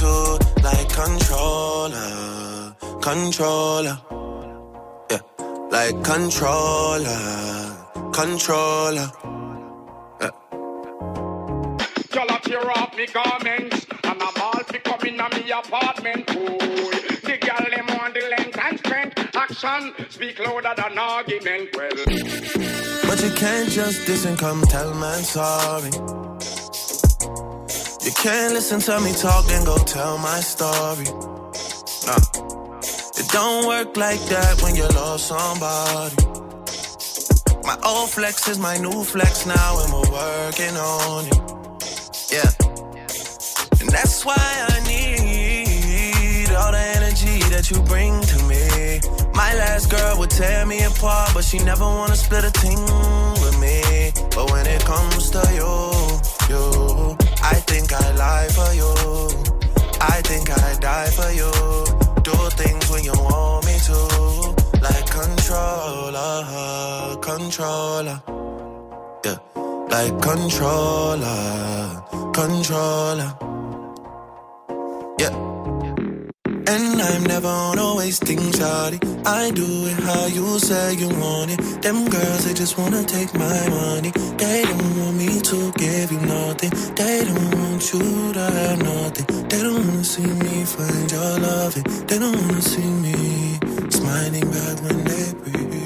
to. 0.00 0.38
Like 0.62 0.88
controller, 0.88 2.74
controller. 3.02 3.98
Yeah, 5.10 5.22
like 5.70 6.02
controller, 6.02 7.22
controller. 8.12 9.10
Yeah. 10.20 10.30
Y'all 12.14 12.38
tear 12.42 12.70
off 12.70 12.96
me 12.96 13.06
garments 13.06 13.86
And 14.04 14.22
I'm 14.22 14.42
all 14.42 14.62
fi 14.70 14.78
come 14.78 15.06
in 15.06 15.16
me 15.16 15.50
apartment 15.50 16.30
Ooh, 16.30 16.58
the 17.26 17.38
girl 17.46 17.66
them 17.70 17.86
want 17.96 18.14
the 18.14 18.22
length 18.34 18.58
and 18.58 18.78
strength 18.78 19.36
Action 19.36 19.92
speak 20.08 20.38
louder 20.40 20.74
than 20.76 20.98
argument 20.98 21.68
Well 21.76 21.90
But 23.06 23.22
you 23.22 23.32
can't 23.36 23.70
just 23.70 24.06
diss 24.06 24.24
and 24.24 24.38
come 24.38 24.62
tell 24.62 24.92
man 24.94 25.22
sorry. 25.22 25.90
You 28.02 28.12
can't 28.12 28.54
listen 28.54 28.80
to 28.80 28.98
me 29.00 29.12
talk 29.12 29.44
and 29.50 29.66
go 29.66 29.76
tell 29.76 30.16
my 30.16 30.40
story. 30.40 31.04
Nah. 32.06 32.16
It 33.20 33.28
don't 33.30 33.66
work 33.66 33.94
like 33.94 34.20
that 34.32 34.62
when 34.62 34.74
you 34.74 34.88
love 34.88 35.20
somebody. 35.20 36.16
My 37.62 37.76
old 37.84 38.08
flex 38.08 38.48
is 38.48 38.58
my 38.58 38.78
new 38.78 39.04
flex 39.04 39.44
now, 39.44 39.84
and 39.84 39.92
we're 39.92 40.10
working 40.10 40.76
on 40.76 41.26
it. 41.26 41.40
Yeah. 42.32 42.50
And 43.80 43.88
that's 43.90 44.24
why 44.24 44.34
I 44.38 44.80
need 44.88 46.50
all 46.56 46.72
the 46.72 46.84
energy 46.96 47.38
that 47.52 47.70
you 47.70 47.82
bring 47.82 48.18
to 48.22 48.38
me. 48.44 49.00
My 49.34 49.54
last 49.54 49.90
girl 49.90 50.18
would 50.18 50.30
tear 50.30 50.64
me 50.64 50.82
apart, 50.84 51.32
but 51.34 51.44
she 51.44 51.58
never 51.58 51.84
wanna 51.84 52.16
split 52.16 52.44
a 52.44 52.50
thing 52.50 52.80
with 53.44 53.58
me. 53.60 54.12
But 54.34 54.50
when 54.50 54.66
it 54.66 54.82
comes 54.86 55.30
to 55.30 55.42
you, 55.52 55.74
you, 56.48 57.16
I 57.52 57.54
think 57.70 57.92
I 57.92 58.06
lie 58.24 58.48
for 58.58 58.70
you. 58.80 58.92
I 60.00 60.22
think 60.28 60.50
I 60.50 60.74
die 60.80 61.10
for 61.18 61.30
you. 61.40 61.50
Do 62.22 62.34
things 62.60 62.84
when 62.90 63.02
you 63.04 63.12
want 63.12 63.66
me 63.66 63.76
to, 63.88 63.98
like 64.86 65.06
controller, 65.18 66.36
controller. 67.28 68.22
Yeah, 69.24 69.38
like 69.94 70.16
controller, 70.22 72.02
controller. 72.32 73.30
Yeah. 75.18 75.59
And 76.66 77.00
I'm 77.00 77.24
never 77.24 77.48
on 77.48 77.78
a 77.78 77.96
wasting 77.96 78.38
shawty. 78.38 78.98
I 79.26 79.50
do 79.50 79.66
it 79.86 79.98
how 80.04 80.26
you 80.26 80.58
say 80.58 80.94
you 80.94 81.08
want 81.08 81.50
it. 81.52 81.82
Them 81.82 82.08
girls, 82.08 82.44
they 82.44 82.54
just 82.54 82.78
wanna 82.78 83.02
take 83.04 83.32
my 83.34 83.68
money. 83.68 84.10
They 84.36 84.62
don't 84.64 84.98
want 85.00 85.16
me 85.16 85.40
to 85.40 85.72
give 85.72 86.12
you 86.12 86.20
nothing. 86.20 86.70
They 86.94 87.24
don't 87.24 87.54
want 87.58 87.92
you 87.92 88.32
to 88.34 88.40
have 88.40 88.82
nothing. 88.82 89.26
They 89.48 89.62
don't 89.62 89.86
wanna 89.86 90.04
see 90.04 90.26
me 90.26 90.64
find 90.64 91.10
your 91.10 91.38
loving. 91.40 91.84
They 92.06 92.18
don't 92.18 92.36
wanna 92.40 92.62
see 92.62 92.90
me 93.06 93.58
smiling 93.90 94.48
back 94.50 94.82
when 94.82 95.04
they 95.04 95.32
breathe. 95.34 95.79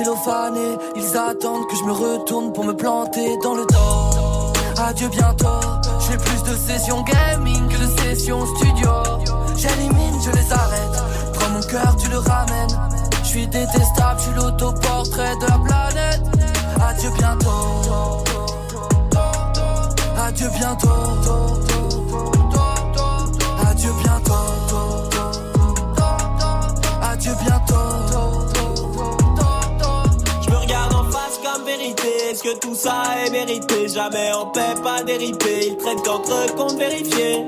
Ils 0.00 1.16
attendent 1.16 1.66
que 1.66 1.74
je 1.74 1.82
me 1.82 1.90
retourne 1.90 2.52
pour 2.52 2.62
me 2.64 2.72
planter 2.72 3.36
dans 3.42 3.54
le 3.54 3.66
dos. 3.66 4.52
Adieu 4.80 5.08
bientôt, 5.08 5.60
j'ai 6.08 6.16
plus 6.16 6.42
de 6.44 6.56
sessions 6.56 7.02
gaming 7.02 7.68
que 7.68 7.78
de 7.78 8.00
sessions 8.00 8.46
studio. 8.56 8.90
J'élimine, 9.56 10.20
je 10.24 10.30
les 10.30 10.52
arrête. 10.52 11.02
Prends 11.34 11.50
mon 11.50 11.60
cœur, 11.62 11.96
tu 11.96 12.08
le 12.10 12.18
ramènes. 12.18 12.78
Je 13.24 13.28
suis 13.28 13.46
détestable, 13.48 14.20
je 14.20 14.22
suis 14.22 14.34
l'autoportrait 14.34 15.36
de 15.36 15.46
la 15.46 15.58
planète. 15.58 16.22
Adieu 16.80 17.10
bientôt. 17.18 18.22
Adieu 20.16 20.48
bientôt. 20.56 21.67
Que 32.48 32.58
tout 32.58 32.74
ça 32.74 33.02
est 33.24 33.30
mérité 33.30 33.88
Jamais 33.88 34.32
en 34.32 34.46
paix, 34.46 34.74
pas 34.82 35.02
déripé. 35.02 35.68
Ils 35.68 35.76
traitent 35.76 36.02
qu'entre 36.04 36.54
compte 36.54 36.78
vérifié. 36.78 37.44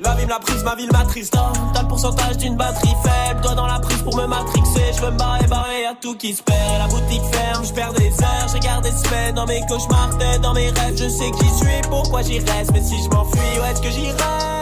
La 0.00 0.14
vie 0.14 0.24
me 0.24 0.30
l'a 0.30 0.38
prise, 0.38 0.62
ma 0.64 0.74
ville 0.74 0.90
m'attriste. 0.92 1.34
T'as 1.74 1.82
le 1.82 1.88
pourcentage 1.88 2.38
d'une 2.38 2.56
batterie 2.56 2.94
faible. 3.02 3.40
Doigt 3.42 3.54
dans 3.54 3.66
la 3.66 3.78
prise 3.78 4.02
pour 4.02 4.16
me 4.16 4.26
matrixer. 4.26 4.92
Je 4.96 5.00
veux 5.02 5.10
me 5.10 5.18
barrer, 5.18 5.46
barrer, 5.46 5.82
y'a 5.82 5.94
tout 6.00 6.14
qui 6.16 6.34
se 6.34 6.42
perd. 6.42 6.78
La 6.78 6.88
boutique 6.88 7.22
ferme, 7.32 7.64
je 7.64 7.72
perds 7.72 7.92
des 7.94 8.08
heures. 8.08 8.48
J'ai 8.52 8.60
gardé 8.60 8.90
des 8.90 8.96
semaines 8.96 9.34
dans 9.34 9.46
mes 9.46 9.60
cauchemars, 9.68 10.18
tête 10.18 10.40
dans 10.40 10.54
mes 10.54 10.70
rêves. 10.70 10.96
Je 10.96 11.08
sais 11.08 11.30
qui 11.30 11.46
je 11.46 11.64
suis, 11.64 11.80
pourquoi 11.88 12.22
j'y 12.22 12.38
reste. 12.38 12.72
Mais 12.72 12.82
si 12.82 12.96
je 13.02 13.08
m'enfuis, 13.08 13.58
où 13.60 13.64
est-ce 13.64 13.82
que 13.82 13.90
j'irai? 13.90 14.61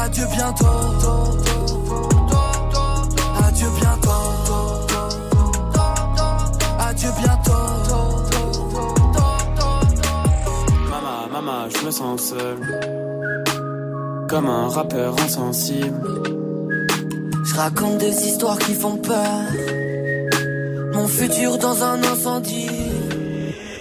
Adieu 0.00 0.26
bientôt. 0.30 0.66
Adieu 3.46 3.68
bientôt. 3.80 4.10
Adieu 6.78 7.08
bientôt. 7.20 7.52
Maman, 10.88 11.28
maman, 11.32 11.68
je 11.68 11.84
me 11.84 11.90
sens 11.90 12.20
seul. 12.22 12.58
Comme 14.28 14.46
un 14.46 14.68
rappeur 14.68 15.14
insensible. 15.20 16.22
Je 17.44 17.54
raconte 17.56 17.98
des 17.98 18.26
histoires 18.26 18.58
qui 18.58 18.74
font 18.74 18.96
peur. 18.96 19.42
Mon 20.94 21.08
futur 21.08 21.58
dans 21.58 21.82
un 21.82 22.02
incendie. 22.04 22.70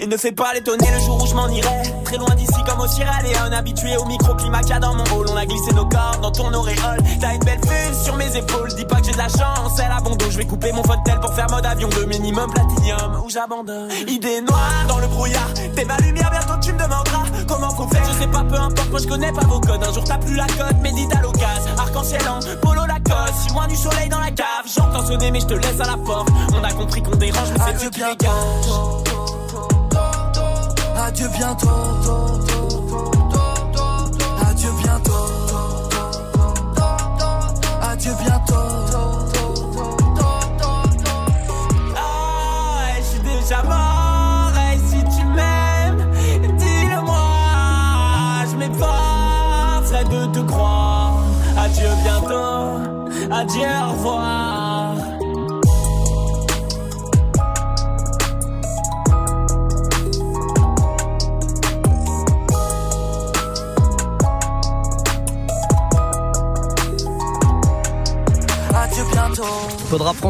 Il 0.02 0.10
ne 0.10 0.18
fait 0.18 0.32
pas 0.32 0.54
l'étonner 0.54 0.88
le 0.94 1.00
jour 1.00 1.24
où 1.24 1.28
je 1.28 1.36
m'en 1.36 1.48
irai. 1.50 1.97
Très 2.08 2.18
loin 2.20 2.36
d'ici 2.36 2.64
comme 2.66 2.80
au 2.80 2.88
Sierra 2.88 3.22
Leone. 3.22 3.54
Habitué 3.54 3.98
au 3.98 4.06
microclimat 4.06 4.62
qu'il 4.62 4.70
y 4.70 4.74
a 4.74 4.80
dans 4.80 4.94
mon 4.94 5.04
hall. 5.04 5.28
On 5.30 5.36
a 5.36 5.46
glissé 5.46 5.74
nos 5.74 5.86
corps 5.86 6.20
dans 6.22 6.32
ton 6.32 6.54
auréole. 6.54 7.00
T'as 7.20 7.34
une 7.34 7.44
belle 7.44 7.60
fuse 7.60 8.02
sur 8.02 8.16
mes 8.16 8.34
épaules. 8.34 8.74
Dis 8.78 8.86
pas 8.86 9.02
que 9.02 9.08
j'ai 9.08 9.12
de 9.12 9.18
la 9.18 9.28
chance, 9.28 9.78
elle 9.78 9.92
a 9.92 10.00
bon 10.00 10.16
dos. 10.16 10.32
Je 10.32 10.38
vais 10.38 10.46
couper 10.46 10.72
mon 10.72 10.84
fauteuil 10.84 11.20
pour 11.20 11.34
faire 11.34 11.48
mode 11.50 11.66
avion 11.66 11.90
de 11.90 12.06
minimum 12.06 12.50
platinium. 12.50 13.22
Ou 13.26 13.30
j'abandonne? 13.30 13.92
Idée 14.08 14.40
noire 14.40 14.86
dans 14.88 15.00
le 15.00 15.08
brouillard. 15.08 15.50
T'es 15.76 15.84
ma 15.84 15.98
lumière, 15.98 16.32
bientôt 16.32 16.58
tu 16.62 16.72
me 16.72 16.82
demanderas 16.82 17.26
comment 17.46 17.72
faut 17.72 17.88
faire. 17.90 18.06
Je 18.06 18.22
sais 18.22 18.28
pas, 18.28 18.44
peu 18.46 18.56
importe, 18.56 18.90
moi 18.90 19.00
je 19.02 19.08
connais 19.08 19.34
pas 19.34 19.46
vos 19.46 19.60
codes. 19.60 19.84
Un 19.84 19.92
jour 19.92 20.06
t'as 20.06 20.18
plus 20.18 20.36
la 20.36 20.48
cote, 20.48 20.78
médite 20.82 21.14
à 21.14 21.22
l'occasion. 21.22 21.76
Arc-en-ciel 21.78 22.22
en 22.30 22.40
polo 22.62 22.86
Lacoste. 22.86 23.36
Si 23.42 23.50
loin 23.50 23.68
du 23.68 23.76
soleil 23.76 24.08
dans 24.08 24.22
la 24.22 24.32
cave. 24.32 24.64
J'entends 24.74 25.06
sonner, 25.06 25.30
mais 25.30 25.42
je 25.42 25.48
te 25.48 25.56
laisse 25.56 25.82
à 25.82 25.88
la 25.88 25.98
porte. 25.98 26.30
On 26.58 26.64
a 26.64 26.72
compris 26.72 27.04
qu'on 27.04 27.18
dérange, 27.18 27.50
mais 27.52 27.60
c'est 27.68 27.78
Dieu 27.80 27.90
qui 27.90 28.00
dégage. 28.00 29.27
Adieu 31.08 31.30
bientôt. 31.30 32.67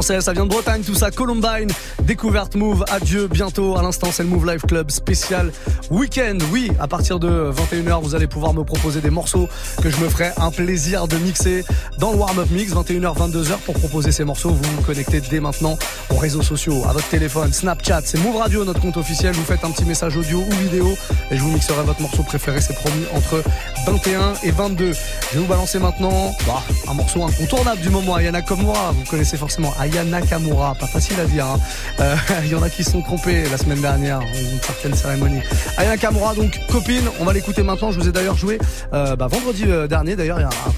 Ça 0.07 0.31
vient 0.31 0.45
de 0.45 0.49
Bretagne, 0.49 0.83
tout 0.83 0.95
ça. 0.95 1.11
Columbine, 1.11 1.67
découverte 2.03 2.55
Move, 2.55 2.85
adieu 2.87 3.27
bientôt. 3.27 3.77
À 3.77 3.81
l'instant, 3.81 4.07
c'est 4.09 4.23
le 4.23 4.29
Move 4.29 4.45
Live 4.45 4.61
Club 4.61 4.89
spécial 4.89 5.51
week-end. 5.89 6.37
Oui, 6.51 6.71
à 6.79 6.87
partir 6.87 7.19
de 7.19 7.51
21h, 7.51 8.01
vous 8.01 8.15
allez 8.15 8.27
pouvoir 8.27 8.53
me 8.53 8.63
proposer 8.63 9.01
des 9.01 9.09
morceaux 9.09 9.47
que 9.81 9.89
je 9.89 9.97
me 9.97 10.09
ferai 10.09 10.31
un 10.37 10.51
plaisir 10.51 11.07
de 11.07 11.17
mixer 11.17 11.63
dans 11.97 12.11
le 12.11 12.17
warm-up 12.17 12.49
mix. 12.51 12.73
21h, 12.73 13.15
22h 13.17 13.57
pour 13.65 13.75
proposer 13.75 14.11
ces 14.11 14.23
morceaux. 14.23 14.49
Vous 14.49 14.75
vous 14.75 14.81
connectez 14.83 15.21
dès 15.21 15.39
maintenant 15.39 15.77
aux 16.09 16.17
réseaux 16.17 16.41
sociaux, 16.41 16.83
à 16.89 16.93
votre 16.93 17.07
téléphone, 17.09 17.53
Snapchat, 17.53 18.01
c'est 18.05 18.19
Move 18.19 18.37
Radio, 18.37 18.65
notre 18.65 18.81
compte 18.81 18.97
officiel. 18.97 19.33
Vous 19.33 19.43
faites 19.43 19.63
un 19.63 19.71
petit 19.71 19.85
message 19.85 20.17
audio 20.17 20.39
ou 20.39 20.51
vidéo 20.63 20.97
et 21.31 21.37
je 21.37 21.41
vous 21.41 21.51
mixerai 21.51 21.83
votre 21.83 22.01
morceau 22.01 22.23
préféré. 22.23 22.61
C'est 22.61 22.75
promis 22.75 23.03
entre 23.13 23.43
21 23.85 24.33
et 24.43 24.51
22. 24.51 24.93
Je 24.93 25.35
vais 25.35 25.41
vous 25.41 25.47
balancer 25.47 25.79
maintenant 25.79 26.33
bah, 26.45 26.61
un 26.89 26.93
morceau 26.93 27.23
incontournable 27.23 27.81
du 27.81 27.89
moment, 27.89 28.15
Ayana 28.15 28.39
Nakamura. 28.39 28.91
Vous 28.91 29.03
connaissez 29.09 29.37
forcément 29.37 29.73
Ayana 29.79 30.19
Nakamura, 30.21 30.75
pas 30.75 30.87
facile 30.87 31.19
à 31.19 31.25
dire. 31.25 31.45
hein. 31.45 31.59
Euh, 31.99 32.15
Il 32.43 32.51
y 32.51 32.55
en 32.55 32.61
a 32.63 32.69
qui 32.69 32.83
se 32.83 32.91
sont 32.91 33.01
trompés 33.01 33.43
la 33.49 33.57
semaine 33.57 33.81
dernière 33.81 34.19
dans 34.19 34.25
une 34.51 34.61
certaine 34.61 34.93
cérémonie. 34.95 35.41
Ayana 35.77 35.95
Nakamura, 35.95 36.33
donc 36.33 36.59
copine, 36.71 37.03
on 37.19 37.25
va 37.25 37.33
l'écouter 37.33 37.63
maintenant. 37.63 37.91
Je 37.91 37.99
vous 37.99 38.07
ai 38.07 38.11
d'ailleurs 38.11 38.35
joué 38.35 38.57
euh, 38.93 39.15
bah, 39.15 39.27
vendredi 39.27 39.63
euh, 39.67 39.87
dernier, 39.87 40.15
d'ailleurs, 40.15 40.39
il 40.39 40.41
y 40.41 40.45
a 40.45 40.49
un 40.49 40.71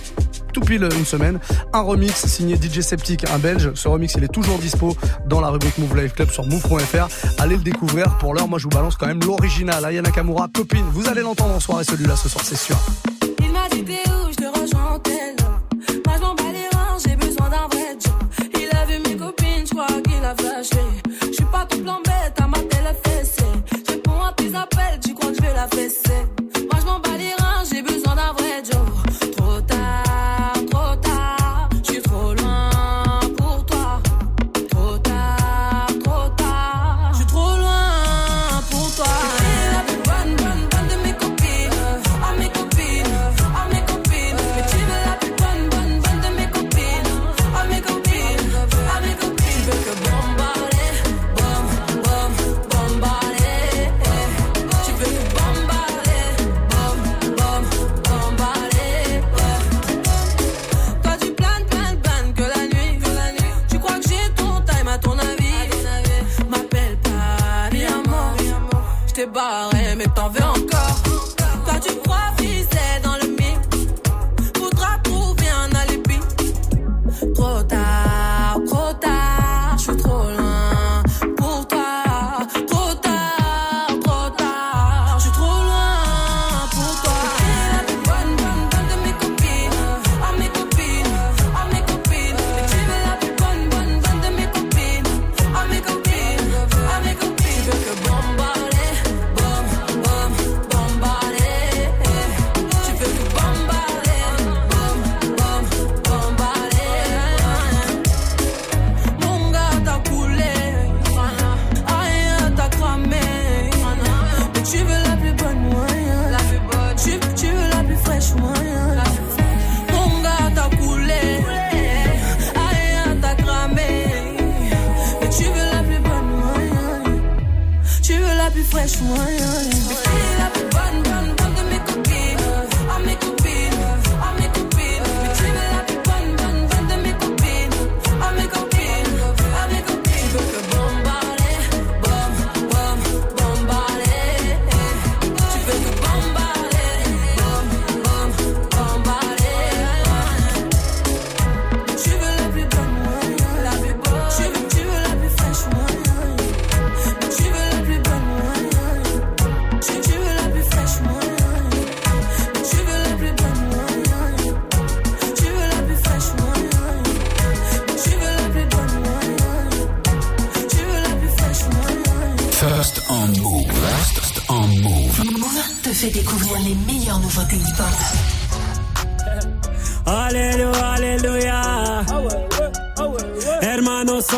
tout 0.51 0.61
pile 0.61 0.87
une 0.97 1.05
semaine. 1.05 1.39
Un 1.73 1.81
remix 1.81 2.25
signé 2.25 2.55
DJ 2.55 2.81
Septic, 2.81 3.29
un 3.29 3.37
belge. 3.37 3.71
Ce 3.75 3.87
remix, 3.87 4.13
il 4.15 4.23
est 4.23 4.33
toujours 4.33 4.57
dispo 4.57 4.95
dans 5.25 5.41
la 5.41 5.49
rubrique 5.49 5.77
Move 5.77 5.95
Live 5.95 6.11
Club 6.11 6.31
sur 6.31 6.45
move.fr. 6.45 7.07
Allez 7.37 7.55
le 7.55 7.63
découvrir. 7.63 8.17
Pour 8.17 8.33
l'heure, 8.33 8.47
moi, 8.47 8.59
je 8.59 8.63
vous 8.63 8.69
balance 8.69 8.97
quand 8.97 9.07
même 9.07 9.21
l'original. 9.23 9.85
Ayana 9.85 10.09
Nakamura, 10.09 10.47
copine. 10.53 10.85
Vous 10.91 11.07
allez 11.07 11.21
l'entendre 11.21 11.55
en 11.55 11.59
soirée 11.59 11.83
celui-là 11.83 12.15
ce 12.15 12.27
soir, 12.27 12.43
c'est 12.43 12.57
sûr. 12.57 12.77
Il 13.39 13.51
je 13.51 14.19
Tes 24.39 24.55
appels, 24.55 24.99
tu 25.05 25.13
crois 25.13 25.31
que 25.31 25.35
je 25.35 25.41
vais 25.41 25.53
la 25.53 25.67
fesser. 25.67 26.21
Moi 26.71 26.79
je 26.79 26.85
m'en 26.85 26.99
bats 26.99 27.17
les 27.17 27.33
reins, 27.33 27.63
j'ai 27.69 27.81
besoin 27.81 27.98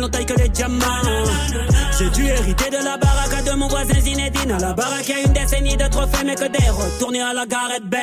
Que 0.00 0.48
diamants. 0.48 0.84
J'ai 1.98 2.10
dû 2.10 2.26
hériter 2.26 2.70
de 2.70 2.84
la 2.84 2.96
baraque 2.96 3.44
de 3.44 3.52
mon 3.56 3.68
voisin 3.68 4.00
Zinedine. 4.00 4.52
À 4.52 4.58
la 4.58 4.72
baraque, 4.72 5.08
y 5.08 5.12
a 5.12 5.20
une 5.20 5.32
décennie 5.32 5.76
de 5.76 5.88
trophées, 5.88 6.24
mais 6.24 6.34
que 6.34 6.48
des 6.48 6.68
retournés 6.68 7.22
à 7.22 7.32
la 7.32 7.46
Gareth 7.46 7.84
Bale. 7.84 8.02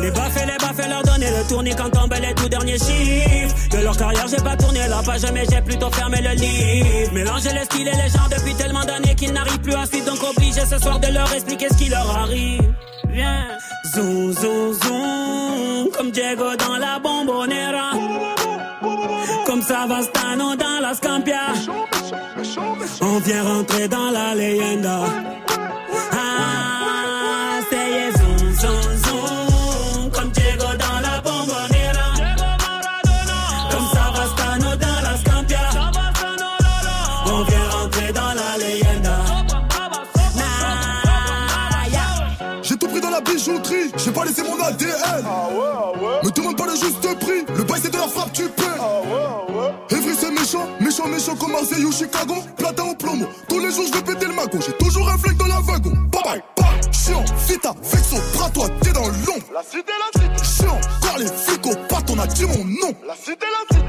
Les 0.00 0.10
baffes 0.10 0.46
les 0.46 0.56
baffes, 0.58 0.88
leur 0.88 1.02
donner 1.02 1.30
le 1.30 1.48
tournis 1.48 1.74
quand 1.76 1.90
tombent 1.90 2.14
les 2.20 2.34
tout 2.34 2.48
derniers 2.48 2.78
chiffres. 2.78 3.54
De 3.70 3.78
leur 3.78 3.96
carrière, 3.96 4.26
j'ai 4.28 4.42
pas 4.42 4.56
tourné 4.56 4.80
la 4.88 5.02
page, 5.02 5.22
mais 5.32 5.44
j'ai 5.50 5.60
plutôt 5.62 5.90
fermé 5.90 6.18
le 6.22 6.34
livre. 6.34 7.12
Mélanger 7.12 7.52
les 7.52 7.64
styles 7.64 7.88
et 7.88 7.96
les 7.96 8.10
gens 8.10 8.28
depuis 8.30 8.54
tellement 8.54 8.84
d'années 8.84 9.14
qu'ils 9.14 9.32
n'arrivent 9.32 9.60
plus 9.60 9.74
à 9.74 9.86
suivre, 9.86 10.06
donc 10.06 10.22
obligé 10.22 10.60
ce 10.60 10.78
soir 10.78 11.00
de 11.00 11.12
leur 11.12 11.32
expliquer 11.32 11.66
ce 11.70 11.78
qui 11.78 11.88
leur 11.88 12.08
arrive. 12.16 12.72
Viens, 13.08 13.46
zoom, 13.94 14.32
zoom, 14.32 14.72
zoom, 14.74 15.90
comme 15.96 16.10
Diego 16.12 16.54
dans 16.56 16.76
la 16.76 16.98
bombonera. 17.00 18.35
Comme 19.46 19.62
Savastano 19.62 20.56
dans 20.56 20.80
la 20.80 20.94
Scampia. 20.94 21.52
On 23.00 23.18
vient 23.18 23.42
rentrer 23.42 23.88
dans 23.88 24.10
la 24.10 24.34
leyenda. 24.34 25.35
La 43.46 43.98
j'ai 43.98 44.10
pas 44.10 44.24
laissé 44.24 44.42
mon 44.42 44.58
ADN. 44.62 45.24
Me 46.24 46.30
demande 46.30 46.56
pas 46.56 46.66
le 46.66 46.72
juste 46.72 47.18
prix, 47.20 47.44
le 47.56 47.62
bail 47.64 47.80
c'est 47.82 47.92
de 47.92 47.96
leur 47.96 48.10
frappe, 48.10 48.32
tu 48.32 48.48
paies. 48.48 48.64
Evry 49.90 50.14
c'est 50.18 50.30
méchant, 50.30 50.66
méchant, 50.80 51.06
méchant 51.06 51.36
comme 51.36 51.52
Marseille 51.52 51.84
ou 51.84 51.92
Chicago. 51.92 52.34
Platin 52.56 52.84
au 52.84 52.94
plomo, 52.94 53.26
tous 53.48 53.60
les 53.60 53.70
jours 53.70 53.84
je 53.86 53.98
vais 53.98 54.02
péter 54.02 54.26
le 54.26 54.34
magot. 54.34 54.58
J'ai 54.64 54.72
toujours 54.72 55.08
un 55.08 55.18
flingue 55.18 55.36
dans 55.36 55.46
la 55.46 55.60
wagon. 55.60 55.92
Bye 56.12 56.22
bye, 56.24 56.42
bye. 56.56 56.92
Chiant, 56.92 57.24
vita, 57.46 57.74
vexo, 57.82 58.16
bras 58.34 58.50
toi, 58.50 58.66
t'es 58.80 58.92
dans 58.92 59.06
l'ombre. 59.06 59.46
La 59.52 59.62
cité, 59.62 59.92
la 60.00 60.20
cité. 60.20 60.62
Chiant, 60.62 60.80
quand 61.02 61.16
les 61.18 61.26
flics 61.26 61.66
au 61.66 61.76
pattes, 61.88 62.10
on 62.10 62.18
a 62.18 62.26
dit 62.26 62.44
mon 62.44 62.64
nom. 62.64 62.94
La 63.06 63.14
cité, 63.14 63.46
la 63.46 63.76
cité. 63.76 63.85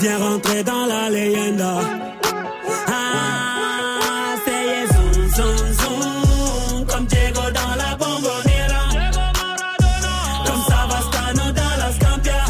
On 0.00 0.02
vient 0.02 0.18
rentrer 0.18 0.64
dans 0.64 0.86
la 0.86 1.10
leyenda. 1.10 1.74
Ah, 2.88 4.34
c'est 4.46 4.86
zoom, 4.94 5.28
zoom, 5.36 5.56
zoom, 5.78 6.86
comme 6.86 7.04
Diego 7.04 7.42
dans 7.52 7.74
la 7.76 7.96
bombonera. 7.96 8.82
Comme 10.46 10.62
Savastano 10.70 11.52
dans 11.52 11.76
la 11.82 11.92
Scampia. 11.92 12.44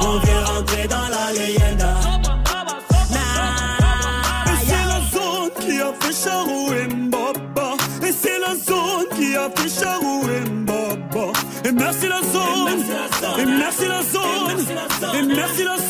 On 0.00 0.18
vient 0.20 0.44
rentrer 0.54 0.88
dans 0.88 1.08
la 1.16 1.32
leyenda. 1.38 1.92
Et 4.46 4.56
c'est 4.66 4.86
la 4.88 5.00
zone 5.12 5.50
qui 5.60 5.80
a 5.82 5.92
fait 6.00 6.16
Charou 6.24 6.72
et 6.72 6.86
Mbaba. 6.94 7.76
Et 8.08 8.12
c'est 8.12 8.38
la 8.38 8.54
zone 8.56 9.06
qui 9.18 9.36
a 9.36 9.50
fait 9.54 9.68
Charou 9.68 10.22
et 10.30 10.48
Mbaba. 10.48 11.26
Et 11.66 11.72
merci 11.72 12.08
la 12.08 12.22
zone. 12.22 12.84
Et 13.38 13.44
merci 13.44 13.86
la 13.86 14.02
zone. 14.02 14.60
Et 15.14 15.22
merci 15.26 15.64
la 15.64 15.76
zone. 15.76 15.89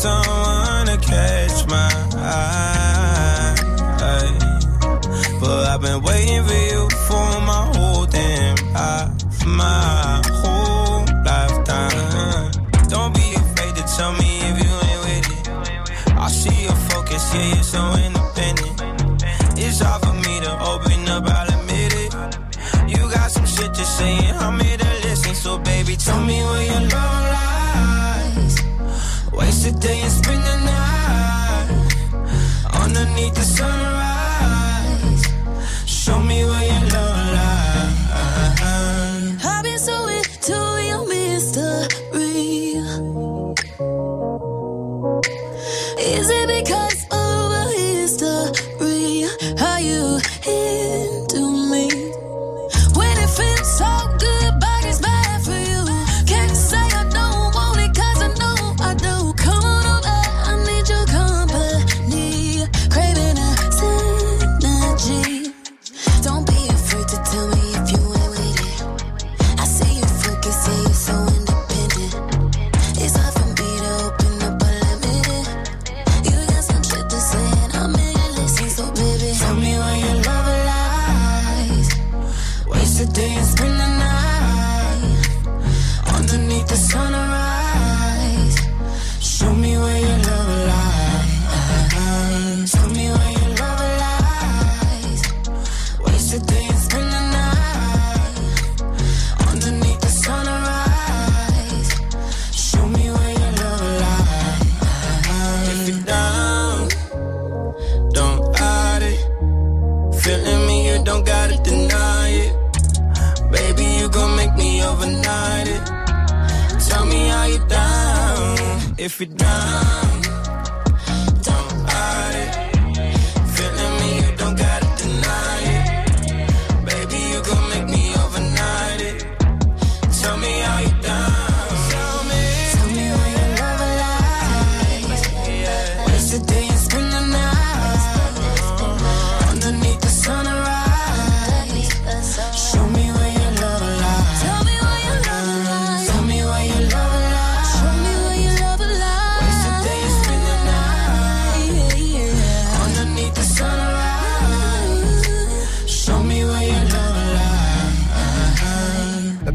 someone 0.00 0.59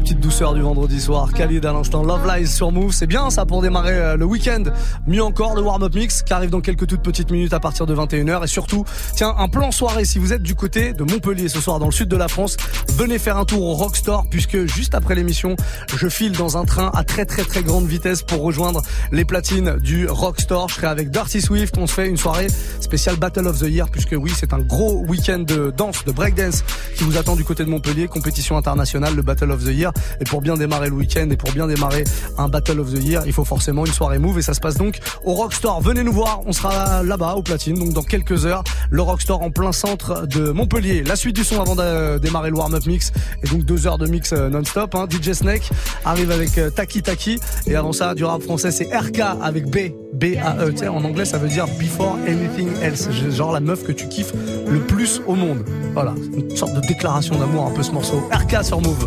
petite 0.06 0.20
douceur 0.20 0.54
du 0.54 0.60
vendredi 0.60 1.00
soir, 1.00 1.32
Khalid 1.32 1.66
à 1.66 1.72
l'instant, 1.72 2.04
Love 2.04 2.24
Lies 2.28 2.46
sur 2.46 2.70
Move, 2.70 2.92
c'est 2.92 3.08
bien 3.08 3.28
ça 3.28 3.44
pour 3.44 3.60
démarrer 3.60 3.94
euh, 3.94 4.16
le 4.16 4.24
week-end. 4.24 4.62
Mieux 5.08 5.24
encore, 5.24 5.56
le 5.56 5.62
warm-up 5.62 5.96
mix 5.96 6.22
qui 6.22 6.32
arrive 6.32 6.50
dans 6.50 6.60
quelques 6.60 6.86
toutes 6.86 7.02
petites 7.02 7.32
minutes 7.32 7.52
à 7.52 7.58
partir 7.58 7.86
de 7.86 7.94
21h. 7.96 8.44
Et 8.44 8.46
surtout, 8.46 8.84
tiens, 9.16 9.34
un 9.36 9.48
plan 9.48 9.72
soirée 9.72 10.04
si 10.04 10.20
vous 10.20 10.32
êtes 10.32 10.44
du 10.44 10.54
côté 10.54 10.92
de 10.92 11.02
Montpellier 11.02 11.48
ce 11.48 11.60
soir 11.60 11.80
dans 11.80 11.86
le 11.86 11.92
sud 11.92 12.06
de 12.06 12.16
la 12.16 12.28
France, 12.28 12.56
venez 12.96 13.18
faire 13.18 13.36
un 13.36 13.44
tour 13.44 13.64
au 13.64 13.74
Rockstore 13.74 14.26
puisque 14.30 14.66
juste 14.66 14.94
après 14.94 15.16
l'émission, 15.16 15.56
je 15.96 16.08
file 16.08 16.30
dans 16.30 16.56
un 16.56 16.64
train 16.64 16.92
à 16.94 17.02
très 17.02 17.24
très 17.24 17.42
très 17.42 17.64
grande 17.64 17.88
vitesse 17.88 18.22
pour 18.22 18.42
rejoindre 18.42 18.82
les 19.10 19.24
platines 19.24 19.76
du 19.78 20.06
Rockstore. 20.06 20.68
Je 20.68 20.74
serai 20.76 20.86
avec 20.86 21.10
Dirty 21.10 21.40
Swift, 21.40 21.76
on 21.78 21.88
se 21.88 21.94
fait 21.94 22.08
une 22.08 22.16
soirée 22.16 22.46
spéciale 22.78 23.16
Battle 23.16 23.48
of 23.48 23.58
the 23.58 23.68
Year 23.68 23.88
puisque 23.90 24.14
oui, 24.16 24.30
c'est 24.36 24.52
un 24.52 24.60
gros 24.60 25.04
week-end 25.08 25.40
de 25.40 25.74
danse, 25.76 26.04
de 26.04 26.12
breakdance 26.12 26.62
qui 26.96 27.02
vous 27.02 27.16
attend 27.16 27.34
du 27.34 27.42
côté 27.42 27.64
de 27.64 27.70
Montpellier, 27.70 28.06
compétition 28.06 28.56
internationale, 28.56 29.16
le 29.16 29.22
Battle 29.22 29.50
of 29.50 29.64
the 29.64 29.74
Year. 29.74 29.92
Et 30.20 30.24
pour 30.24 30.40
bien 30.40 30.54
démarrer 30.54 30.88
le 30.88 30.94
week-end 30.94 31.28
et 31.30 31.36
pour 31.36 31.52
bien 31.52 31.66
démarrer 31.66 32.04
un 32.38 32.48
Battle 32.48 32.80
of 32.80 32.92
the 32.92 33.02
Year, 33.02 33.22
il 33.26 33.32
faut 33.32 33.44
forcément 33.44 33.86
une 33.86 33.92
soirée 33.92 34.18
move 34.18 34.38
et 34.38 34.42
ça 34.42 34.54
se 34.54 34.60
passe 34.60 34.76
donc 34.76 34.98
au 35.24 35.34
Rockstore. 35.34 35.80
Venez 35.80 36.02
nous 36.02 36.12
voir, 36.12 36.40
on 36.46 36.52
sera 36.52 37.02
là-bas 37.02 37.34
au 37.34 37.42
platine, 37.42 37.78
donc 37.78 37.92
dans 37.92 38.02
quelques 38.02 38.46
heures, 38.46 38.64
le 38.90 39.02
Rockstore 39.02 39.42
en 39.42 39.50
plein 39.50 39.72
centre 39.72 40.26
de 40.26 40.50
Montpellier. 40.50 41.02
La 41.02 41.16
suite 41.16 41.36
du 41.36 41.44
son 41.44 41.60
avant 41.60 41.76
de 41.76 42.18
démarrer 42.18 42.50
le 42.50 42.56
warm-up 42.56 42.86
mix 42.86 43.12
et 43.42 43.48
donc 43.48 43.64
deux 43.64 43.86
heures 43.86 43.98
de 43.98 44.06
mix 44.06 44.32
euh, 44.32 44.48
non-stop. 44.48 44.94
Hein. 44.94 45.06
DJ 45.08 45.32
Snake 45.32 45.70
arrive 46.04 46.30
avec 46.30 46.58
euh, 46.58 46.70
Taki 46.70 47.02
Taki 47.02 47.38
et 47.66 47.76
avant 47.76 47.92
ça, 47.92 48.14
du 48.14 48.24
rap 48.24 48.42
français, 48.42 48.70
c'est 48.70 48.84
RK 48.94 49.20
avec 49.42 49.66
B, 49.66 49.92
B-A-E. 50.12 50.70
Tu 50.72 50.78
sais, 50.78 50.88
en 50.88 51.04
anglais, 51.04 51.24
ça 51.24 51.38
veut 51.38 51.48
dire 51.48 51.66
Before 51.78 52.18
Anything 52.26 52.68
Else. 52.82 53.08
Genre 53.30 53.52
la 53.52 53.60
meuf 53.60 53.84
que 53.84 53.92
tu 53.92 54.08
kiffes 54.08 54.32
le 54.66 54.80
plus 54.80 55.20
au 55.26 55.34
monde. 55.34 55.64
Voilà, 55.94 56.14
une 56.36 56.56
sorte 56.56 56.74
de 56.74 56.80
déclaration 56.80 57.38
d'amour 57.38 57.66
un 57.66 57.70
peu 57.70 57.82
ce 57.82 57.92
morceau. 57.92 58.28
RK 58.32 58.64
sur 58.64 58.80
Move. 58.80 59.06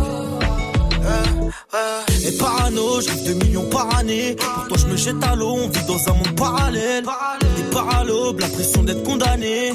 Et 2.23 2.31
parano, 2.37 3.01
je 3.01 3.09
rêve 3.09 3.27
de 3.27 3.33
millions 3.43 3.69
par 3.69 3.95
année. 3.97 4.35
Pour 4.35 4.67
toi, 4.67 4.77
je 4.77 4.85
me 4.85 4.95
jette 4.95 5.23
à 5.23 5.35
l'eau, 5.35 5.57
on 5.63 5.67
vit 5.69 5.85
dans 5.85 6.09
un 6.09 6.13
monde 6.13 6.35
parallèle. 6.35 7.03
Des 7.55 7.63
paralobes, 7.71 8.39
la 8.39 8.47
pression 8.47 8.83
d'être 8.83 9.03
condamné. 9.03 9.73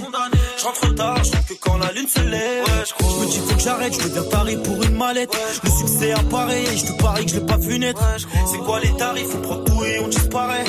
Je 0.59 0.65
rentre 0.65 0.95
tard, 0.95 1.23
je 1.25 1.31
que 1.31 1.59
quand 1.61 1.79
la 1.79 1.93
lune 1.93 2.09
se 2.09 2.21
lève. 2.21 2.65
je 2.89 3.05
me 3.05 3.27
dis, 3.31 3.39
faut 3.39 3.55
que 3.55 3.61
j'arrête, 3.61 3.93
je 3.95 4.09
deviens 4.09 4.23
taré 4.25 4.57
pour 4.57 4.83
une 4.83 4.97
mallette. 4.97 5.37
Le 5.65 5.71
succès 5.71 6.13
apparaît, 6.13 6.63
et 6.63 6.77
je 6.77 6.87
te 6.87 7.03
parie 7.03 7.25
que 7.25 7.31
je 7.33 7.37
l'ai 7.37 7.47
pas 7.47 7.57
vu 7.57 7.79
naître. 7.79 8.03
C'est 8.51 8.59
quoi 8.59 8.81
les 8.81 8.97
tarifs, 8.97 9.35
on 9.35 9.43
prend 9.43 9.57
tout 9.57 9.85
et 9.85 9.99
on 10.01 10.09
disparaît. 10.09 10.65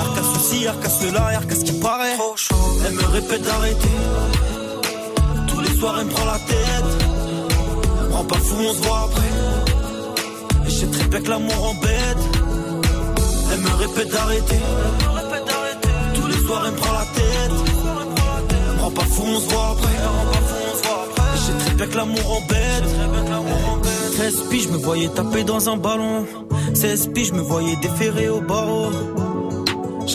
Arca 0.00 0.22
ceci, 0.34 0.66
arca 0.66 0.88
cela, 0.88 1.26
arca 1.36 1.54
ce 1.54 1.64
qui 1.64 1.72
paraît. 1.80 2.16
Elle 2.86 2.94
me 2.94 3.06
répète 3.06 3.42
d'arrêter. 3.42 3.88
Tous 5.48 5.60
les 5.60 5.78
soirs, 5.78 5.96
elle 6.00 6.06
me 6.06 6.10
prend 6.10 6.26
la 6.26 6.38
tête. 6.38 7.06
Prends 8.10 8.24
pas 8.24 8.38
fou, 8.38 8.56
on 8.58 8.74
se 8.74 8.78
voit 8.80 9.08
après. 9.08 9.69
Et 10.70 10.72
je 10.72 10.78
sais 10.78 10.86
très 10.86 11.08
bien 11.08 11.20
que 11.20 11.28
l'amour 11.28 11.70
embête. 11.70 12.22
Elle 13.52 13.60
me 13.60 13.74
répète 13.74 14.12
d'arrêter. 14.12 14.58
Tous 16.14 16.26
les 16.28 16.46
soirs, 16.46 16.62
elle 16.66 16.72
me 16.72 16.76
prend 16.76 16.92
la 16.92 17.06
tête. 17.06 17.52
Prends 18.78 18.90
pas 18.90 19.02
fou, 19.02 19.22
on 19.26 19.40
se 19.40 19.48
voit 19.48 19.70
après. 19.72 19.92
Et 19.92 21.36
je 21.36 21.42
sais 21.42 21.58
très 21.64 21.74
bien 21.74 21.86
que 21.86 21.96
l'amour 21.96 22.36
embête. 22.36 22.84
13 24.16 24.42
piges, 24.48 24.64
je 24.64 24.68
me 24.68 24.78
voyais 24.78 25.08
taper 25.08 25.42
dans 25.44 25.68
un 25.68 25.76
ballon. 25.76 26.26
16 26.74 27.10
piges, 27.14 27.28
je 27.28 27.34
me 27.34 27.42
voyais 27.42 27.76
déférer 27.76 28.28
au 28.28 28.40
barreau. 28.40 28.90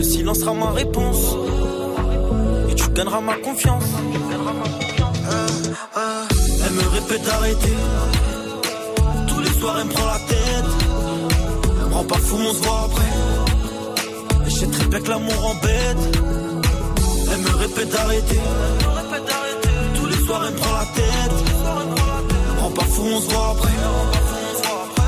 Le 0.00 0.04
silence 0.04 0.38
sera 0.38 0.54
ma 0.54 0.70
réponse. 0.70 1.36
Et 2.70 2.74
tu 2.74 2.88
gagneras 2.88 3.20
ma 3.20 3.34
confiance. 3.34 3.84
Elle 6.64 6.72
me 6.72 6.88
répète 6.88 7.22
d'arrêter. 7.22 7.76
Tous 9.28 9.40
les 9.40 9.52
soirs, 9.58 9.76
elle 9.78 9.88
me 9.88 9.92
prend 9.92 10.06
la 10.06 10.18
tête. 10.20 10.70
Elle 11.82 11.88
me 11.90 11.94
rend 11.94 12.04
pas 12.04 12.16
fou, 12.16 12.36
on 12.38 12.54
se 12.54 12.62
voit 12.62 12.82
après. 12.86 13.12
Et 14.46 14.50
je 14.50 14.56
sais 14.60 14.66
très 14.68 14.86
bien 14.86 15.00
que 15.00 15.10
l'amour 15.10 15.46
embête. 15.50 16.18
Elle 17.32 17.40
me 17.40 17.56
répète 17.58 17.90
d'arrêter. 17.90 18.40
Tous 19.96 20.06
les 20.06 20.24
soirs, 20.24 20.44
elle 20.46 20.54
me 20.54 20.58
prend 20.60 20.72
la 20.72 20.86
tête. 20.96 21.34
Elle 22.48 22.54
me 22.54 22.60
rend 22.62 22.70
pas 22.70 22.84
fou, 22.84 23.02
on 23.04 23.20
se 23.20 23.28
voit 23.28 23.50
après. 23.50 23.76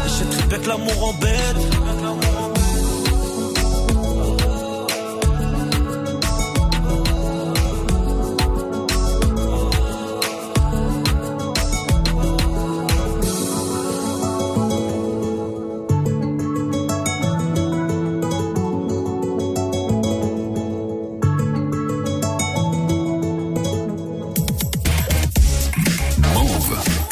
Et 0.04 0.08
je 0.08 0.12
sais 0.12 0.26
très 0.36 0.46
bien 0.48 0.58
que 0.58 0.68
l'amour 0.68 1.08
embête. 1.08 1.71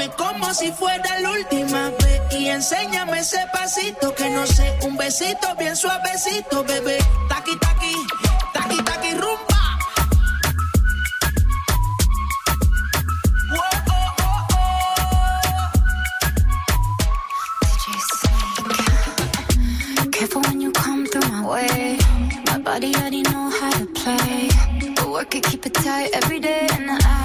Báilame 0.00 0.16
como 0.16 0.54
si 0.54 0.72
fuera 0.72 1.20
la 1.20 1.30
última 1.30 1.90
vez 1.90 2.20
y 2.32 2.48
enséñame 2.48 3.18
ese 3.18 3.38
pasito 3.52 4.14
que 4.14 4.30
no 4.30 4.46
sé, 4.46 4.78
un 4.82 4.96
besito 4.96 5.54
bien 5.58 5.76
suavecito, 5.76 6.64
bebé. 6.64 6.98
Taqui 7.28 7.56
taqui, 7.58 7.94
taqui 8.54 8.82
taqui 8.82 9.10
rumba. 9.14 9.60
Careful 20.12 20.42
when 20.42 20.60
you 20.60 20.72
come 20.72 21.06
through 21.06 21.28
my 21.30 21.46
way. 21.46 21.98
My 22.46 22.58
body 22.58 22.94
already 22.96 23.22
know 23.22 23.50
how 23.50 23.70
to 23.70 23.86
play. 23.86 24.48
But 24.96 25.08
work 25.10 25.34
it, 25.34 25.44
keep 25.44 25.64
it 25.66 25.74
tight 25.74 26.10
every 26.12 26.40
day. 26.40 26.68
And 26.72 26.90
I, 26.90 27.19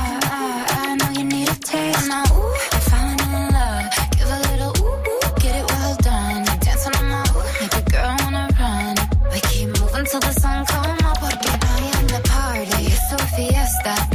taste. 1.65 2.07
Ooh, 2.07 2.55
I'm 2.73 2.81
falling 2.89 3.19
in 3.37 3.45
love. 3.57 3.85
Give 4.17 4.29
a 4.29 4.39
little 4.49 4.73
ooh, 4.85 4.97
ooh 5.09 5.31
get 5.41 5.55
it 5.61 5.65
well 5.71 5.95
done. 5.97 6.43
Dancing 6.61 6.95
on 6.95 7.05
ooh, 7.09 7.43
make 7.59 7.73
a 7.73 7.83
girl 7.91 8.15
wanna 8.21 8.47
run. 8.59 8.95
We 9.31 9.39
keep 9.49 9.67
moving 9.79 10.05
till 10.05 10.19
the 10.19 10.33
sun 10.41 10.65
up, 11.09 11.19
the 12.13 12.21
party. 12.29 12.81
It's 12.93 13.11
a 13.13 13.17
fiesta. 13.35 14.14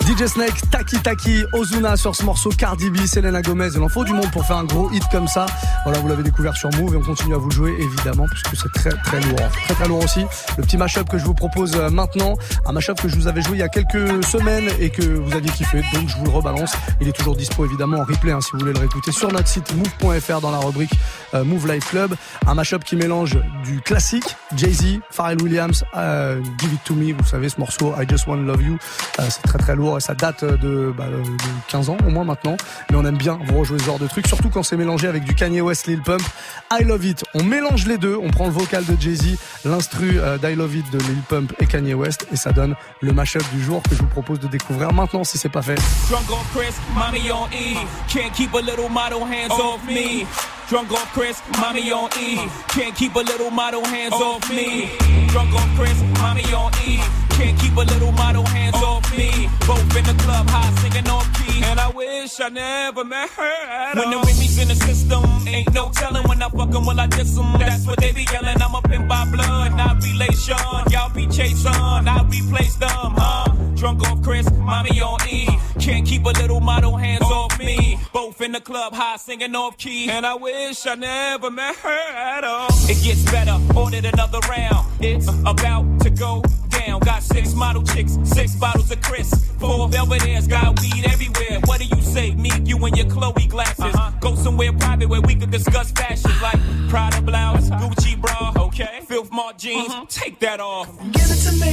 DJ 0.11 0.25
Snake, 0.25 0.69
Taki 0.69 0.97
Taki, 0.99 1.45
Ozuna 1.53 1.95
sur 1.95 2.17
ce 2.17 2.23
morceau, 2.23 2.49
Cardi 2.49 2.89
B, 2.89 2.97
Selena 3.05 3.41
Gomez. 3.41 3.69
Il 3.73 3.81
en 3.81 3.87
faut 3.87 4.03
du 4.03 4.11
monde 4.11 4.29
pour 4.31 4.45
faire 4.45 4.57
un 4.57 4.65
gros 4.65 4.91
hit 4.91 5.03
comme 5.09 5.27
ça. 5.27 5.45
Voilà, 5.85 5.99
vous 5.99 6.07
l'avez 6.09 6.23
découvert 6.23 6.53
sur 6.57 6.69
Move 6.71 6.95
et 6.95 6.97
on 6.97 7.01
continue 7.01 7.33
à 7.33 7.37
vous 7.37 7.49
jouer 7.49 7.77
évidemment 7.79 8.25
puisque 8.29 8.61
c'est 8.61 8.71
très 8.73 8.89
très 8.89 9.21
lourd. 9.21 9.39
Très 9.63 9.73
très 9.73 9.87
lourd 9.87 10.03
aussi. 10.03 10.25
Le 10.57 10.63
petit 10.63 10.75
mashup 10.75 11.07
que 11.07 11.17
je 11.17 11.23
vous 11.23 11.33
propose 11.33 11.77
euh, 11.77 11.89
maintenant, 11.89 12.33
un 12.65 12.73
mashup 12.73 12.99
que 12.99 13.07
je 13.07 13.15
vous 13.15 13.27
avais 13.27 13.41
joué 13.41 13.53
il 13.53 13.59
y 13.59 13.63
a 13.63 13.69
quelques 13.69 14.25
semaines 14.25 14.69
et 14.81 14.89
que 14.89 15.01
vous 15.01 15.33
aviez 15.33 15.49
kiffé, 15.49 15.81
donc 15.93 16.09
je 16.09 16.17
vous 16.17 16.25
le 16.25 16.31
rebalance. 16.31 16.73
Il 16.99 17.07
est 17.07 17.13
toujours 17.13 17.37
dispo 17.37 17.63
évidemment 17.63 17.99
en 17.99 18.03
replay 18.03 18.33
hein, 18.33 18.41
si 18.41 18.51
vous 18.51 18.59
voulez 18.59 18.73
le 18.73 18.79
réécouter 18.79 19.13
sur 19.13 19.31
notre 19.31 19.47
site 19.47 19.73
move.fr 19.75 20.41
dans 20.41 20.51
la 20.51 20.59
rubrique 20.59 20.93
euh, 21.35 21.45
Move 21.45 21.71
Life 21.71 21.89
Club. 21.89 22.15
Un 22.47 22.55
mashup 22.55 22.83
qui 22.83 22.97
mélange 22.97 23.37
du 23.63 23.79
classique, 23.79 24.35
Jay-Z, 24.57 24.99
Pharrell 25.09 25.41
Williams, 25.41 25.85
euh, 25.95 26.41
Give 26.59 26.73
It 26.73 26.83
To 26.83 26.95
Me, 26.95 27.13
vous 27.13 27.25
savez 27.25 27.47
ce 27.47 27.61
morceau, 27.61 27.93
I 27.97 28.05
Just 28.09 28.27
Wanna 28.27 28.43
Love 28.43 28.61
You. 28.61 28.77
C'est 29.29 29.43
très 29.43 29.59
très 29.59 29.75
lourd 29.75 30.00
ça 30.01 30.13
date 30.13 30.43
de, 30.43 30.93
bah, 30.95 31.05
de 31.07 31.23
15 31.69 31.89
ans 31.89 31.97
au 32.05 32.09
moins 32.09 32.25
maintenant. 32.25 32.57
Mais 32.89 32.97
on 32.97 33.05
aime 33.05 33.17
bien 33.17 33.39
vous 33.45 33.59
rejouer 33.59 33.79
ce 33.79 33.85
genre 33.85 33.99
de 33.99 34.07
trucs, 34.07 34.27
surtout 34.27 34.49
quand 34.49 34.63
c'est 34.63 34.77
mélangé 34.77 35.07
avec 35.07 35.23
du 35.23 35.35
Kanye 35.35 35.61
West, 35.61 35.87
Lil 35.87 36.01
Pump. 36.01 36.21
I 36.71 36.83
Love 36.83 37.05
It, 37.05 37.23
on 37.33 37.43
mélange 37.43 37.87
les 37.87 37.97
deux, 37.97 38.17
on 38.21 38.29
prend 38.29 38.45
le 38.45 38.51
vocal 38.51 38.85
de 38.85 38.99
Jay-Z, 38.99 39.37
l'instru 39.65 40.19
euh, 40.19 40.37
d'I 40.37 40.55
Love 40.55 40.75
It 40.75 40.91
de 40.91 40.97
Lil 40.99 41.21
Pump 41.27 41.53
et 41.59 41.65
Kanye 41.65 41.93
West 41.93 42.27
et 42.31 42.35
ça 42.35 42.51
donne 42.51 42.75
le 43.01 43.13
mashup 43.13 43.43
du 43.53 43.63
jour 43.63 43.81
que 43.83 43.95
je 43.95 44.01
vous 44.01 44.07
propose 44.07 44.39
de 44.39 44.47
découvrir 44.47 44.93
maintenant 44.93 45.23
si 45.23 45.37
c'est 45.37 45.49
pas 45.49 45.61
fait. 45.61 45.79
Drunk 46.09 46.25
on 46.31 46.57
Chris, 46.57 46.73
mommy 46.95 47.31
on 47.31 47.47
E. 47.47 47.77
Can't 48.07 48.31
keep 48.33 48.53
a 48.53 48.61
little 48.61 48.89
model 48.89 49.23
hands 49.23 49.51
off 49.51 49.85
me. 49.87 50.25
Drunk 50.69 50.91
on 50.91 51.05
Chris, 51.13 51.35
mommy 51.59 51.91
on 51.91 52.07
E. 52.19 52.37
Can't 52.69 52.95
keep 52.95 53.15
a 53.15 53.19
little 53.19 53.51
model 53.51 53.83
hands 53.85 54.13
off 54.13 54.49
me. 54.49 54.89
Drunk 55.27 55.53
on 55.53 55.75
Chris, 55.77 56.01
mommy 56.21 56.45
on 56.53 56.71
E. 56.87 57.20
Can't 57.37 57.59
keep 57.59 57.75
a 57.75 57.81
little 57.81 58.11
model 58.11 58.45
hands 58.45 58.75
oh. 58.77 58.97
off 58.97 59.17
me. 59.17 59.49
Both 59.67 59.95
in 59.95 60.05
the 60.05 60.15
club, 60.23 60.47
high 60.49 60.71
singing 60.81 61.09
off 61.09 61.27
key. 61.37 61.63
And 61.63 61.79
I 61.79 61.89
wish 61.89 62.39
I 62.39 62.49
never 62.49 63.03
met 63.03 63.29
her 63.31 63.43
at 63.43 63.95
When 63.95 64.09
the 64.11 64.17
Remy's 64.17 64.57
in 64.57 64.67
the 64.67 64.75
system, 64.75 65.23
ain't 65.47 65.73
no 65.73 65.89
telling 65.91 66.23
when 66.27 66.41
I 66.41 66.49
fuck 66.49 66.73
'em, 66.73 66.85
will 66.85 66.99
I 66.99 67.07
diss 67.07 67.37
'em. 67.37 67.53
That's 67.59 67.85
what 67.85 67.99
they 67.99 68.11
be 68.11 68.25
yelling. 68.31 68.61
I'm 68.61 68.75
up 68.75 68.91
in 68.91 69.07
by 69.07 69.25
blood, 69.25 69.75
not 69.75 70.03
relation. 70.03 70.57
Y'all 70.91 71.13
be 71.13 71.27
chasing, 71.27 72.07
I 72.15 72.23
replace 72.29 72.75
them, 72.75 73.15
huh? 73.17 73.47
Drunk 73.75 74.07
off 74.07 74.21
Chris, 74.21 74.47
mommy 74.51 75.01
on 75.01 75.19
E. 75.27 75.47
Can't 75.79 76.05
keep 76.05 76.23
a 76.25 76.29
little 76.41 76.59
model 76.59 76.95
hands 76.97 77.23
oh. 77.23 77.45
off 77.45 77.57
me. 77.57 77.97
Both 78.13 78.41
in 78.41 78.51
the 78.51 78.61
club, 78.61 78.93
high 78.93 79.17
singing 79.17 79.55
off 79.55 79.77
key. 79.77 80.09
And 80.09 80.25
I 80.25 80.35
wish 80.35 80.85
I 80.85 80.95
never 80.95 81.49
met 81.49 81.75
her 81.77 81.89
at 81.89 82.43
all. 82.43 82.69
It 82.89 83.01
gets 83.03 83.23
better, 83.31 83.57
ordered 83.75 84.05
another 84.05 84.39
round. 84.49 84.85
It's 84.99 85.27
about 85.27 85.99
to 86.01 86.09
go 86.11 86.43
down. 86.71 86.99
Got 87.01 87.23
six 87.23 87.53
model 87.53 87.83
chicks, 87.83 88.17
six 88.23 88.55
bottles 88.55 88.91
of 88.91 89.01
Chris. 89.01 89.29
Four 89.59 89.89
Belvedere's, 89.89 90.47
got 90.47 90.79
weed 90.81 91.05
everywhere. 91.05 91.59
What 91.65 91.79
do 91.79 91.85
you 91.85 92.01
say? 92.01 92.33
Me, 92.35 92.51
you, 92.65 92.77
and 92.85 92.97
your 92.97 93.07
Chloe 93.07 93.47
glasses. 93.47 93.93
Uh-huh. 93.93 94.11
Go 94.19 94.35
somewhere 94.35 94.73
private 94.73 95.09
where 95.09 95.21
we 95.21 95.35
could 95.35 95.51
discuss 95.51 95.91
fashion 95.91 96.31
like 96.41 96.59
Prada 96.89 97.21
blouse, 97.21 97.69
uh-huh. 97.69 97.89
Gucci 97.89 98.19
bra, 98.19 98.53
okay? 98.57 99.01
Filth 99.07 99.31
Mart 99.31 99.57
jeans, 99.57 99.87
mm-hmm. 99.87 100.05
take 100.07 100.39
that 100.39 100.59
off. 100.59 100.89
Give 101.11 101.29
it 101.29 101.41
to 101.45 101.51
me. 101.53 101.71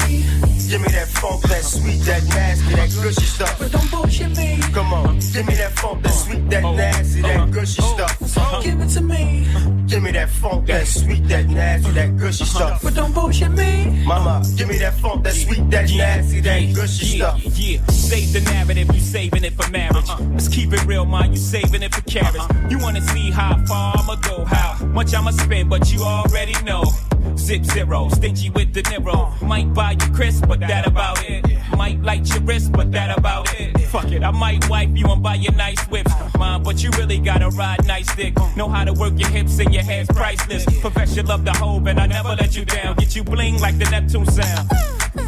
Give 0.68 0.82
me 0.82 0.88
that 0.88 1.08
funk, 1.08 1.42
that 1.44 1.64
sweet, 1.64 1.98
that 2.04 2.22
nasty, 2.28 2.74
that 2.74 2.90
gushy 3.02 3.24
stuff. 3.24 3.58
But 3.58 3.72
don't 3.72 3.90
bullshit 3.90 4.36
me. 4.36 4.60
Come 4.74 4.92
on, 4.92 5.18
give 5.18 5.46
me 5.46 5.54
that 5.54 5.72
funk, 5.72 6.02
that 6.02 6.10
sweet, 6.12 6.50
that 6.50 6.62
oh. 6.62 6.74
nasty, 6.74 7.22
that 7.22 7.36
uh-huh. 7.36 7.46
gushy 7.46 7.82
oh. 7.82 7.94
stuff. 7.94 8.62
Give 8.62 8.78
it 8.80 8.88
to 8.88 9.00
me. 9.00 9.46
Give 9.86 10.02
me 10.02 10.10
that 10.12 10.28
funk, 10.28 10.66
that 10.66 10.86
sweet, 10.86 11.26
that 11.28 11.48
nasty, 11.48 11.90
that 11.92 12.16
gushy 12.18 12.44
stuff. 12.44 12.82
But 12.82 12.94
don't 12.94 13.14
bullshit 13.14 13.52
me. 13.52 14.04
Mama, 14.04 14.44
give 14.56 14.68
me 14.68 14.76
that 14.78 14.87
funk, 14.94 15.24
that 15.24 15.34
sweet, 15.34 15.70
that 15.70 15.90
nasty, 15.90 16.40
that 16.40 16.74
gushy 16.74 17.18
yeah, 17.18 17.36
stuff. 17.36 17.58
Yeah, 17.58 17.84
save 17.86 18.32
the 18.32 18.40
narrative, 18.40 18.94
you 18.94 19.00
saving 19.00 19.44
it 19.44 19.54
for 19.54 19.70
marriage. 19.70 20.08
Uh-uh. 20.08 20.22
Let's 20.32 20.48
keep 20.48 20.72
it 20.72 20.84
real, 20.84 21.04
man, 21.04 21.32
you 21.32 21.38
saving 21.38 21.82
it 21.82 21.94
for 21.94 22.02
carriage. 22.02 22.36
Uh-uh. 22.36 22.68
You 22.70 22.78
wanna 22.78 23.00
see 23.00 23.30
how 23.30 23.64
far 23.66 23.94
I'ma 23.96 24.16
go, 24.16 24.44
how 24.44 24.84
much 24.86 25.14
I'ma 25.14 25.30
spend, 25.30 25.70
but 25.70 25.92
you 25.92 26.02
already 26.02 26.54
know. 26.64 26.84
Zip 27.36 27.64
zero, 27.64 28.08
stingy 28.08 28.50
with 28.50 28.72
the 28.72 28.82
Nero. 28.90 29.12
Uh-uh. 29.12 29.44
Might 29.44 29.72
buy 29.74 29.92
you 29.92 30.12
crisp, 30.12 30.46
but 30.48 30.60
that 30.60 30.86
about 30.86 31.28
it. 31.28 31.44
Might 31.76 32.00
light 32.02 32.28
your 32.28 32.40
wrist, 32.42 32.72
but 32.72 32.90
that 32.92 33.16
about 33.16 33.48
it. 33.60 33.76
I 34.28 34.30
might 34.30 34.68
wipe 34.68 34.90
you 34.92 35.06
and 35.06 35.22
buy 35.22 35.36
you 35.36 35.50
nice 35.52 35.80
whips. 35.84 36.12
Mom, 36.38 36.62
but 36.62 36.82
you 36.82 36.90
really 36.98 37.18
gotta 37.18 37.48
ride 37.48 37.86
nice 37.86 38.14
dick. 38.14 38.34
Know 38.56 38.68
how 38.68 38.84
to 38.84 38.92
work 38.92 39.14
your 39.18 39.30
hips 39.30 39.58
and 39.58 39.72
your 39.72 39.82
head's 39.82 40.10
priceless. 40.10 40.66
Profession 40.82 41.24
love 41.24 41.46
the 41.46 41.52
hoe, 41.54 41.82
and 41.86 41.98
I 41.98 42.06
never 42.06 42.34
let 42.34 42.54
you 42.54 42.66
down. 42.66 42.96
Get 42.96 43.16
you 43.16 43.24
bling 43.24 43.58
like 43.58 43.78
the 43.78 43.88
Neptune 43.88 44.26
sound. 44.26 44.68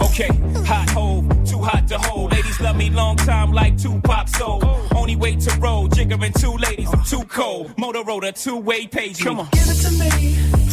Okay, 0.02 0.28
hot 0.66 0.90
hole, 0.90 1.22
too 1.46 1.62
hot 1.62 1.88
to 1.88 1.98
hold. 1.98 2.32
Ladies 2.32 2.60
love 2.60 2.76
me 2.76 2.90
long 2.90 3.16
time 3.16 3.52
like 3.52 3.78
Tupac 3.78 4.28
soul. 4.28 4.60
Only 5.00 5.16
way 5.16 5.34
to 5.34 5.50
roll, 5.60 5.88
jiggering 5.88 6.38
two 6.38 6.52
ladies, 6.58 6.92
I'm 6.92 7.02
too 7.04 7.24
cold. 7.24 7.74
Motorola, 7.76 8.34
two-way 8.34 8.86
page. 8.86 9.18
Come 9.24 9.40
on. 9.40 9.48
Give 9.50 9.62
it 9.66 9.80
to 9.86 9.90
me. 9.92 10.10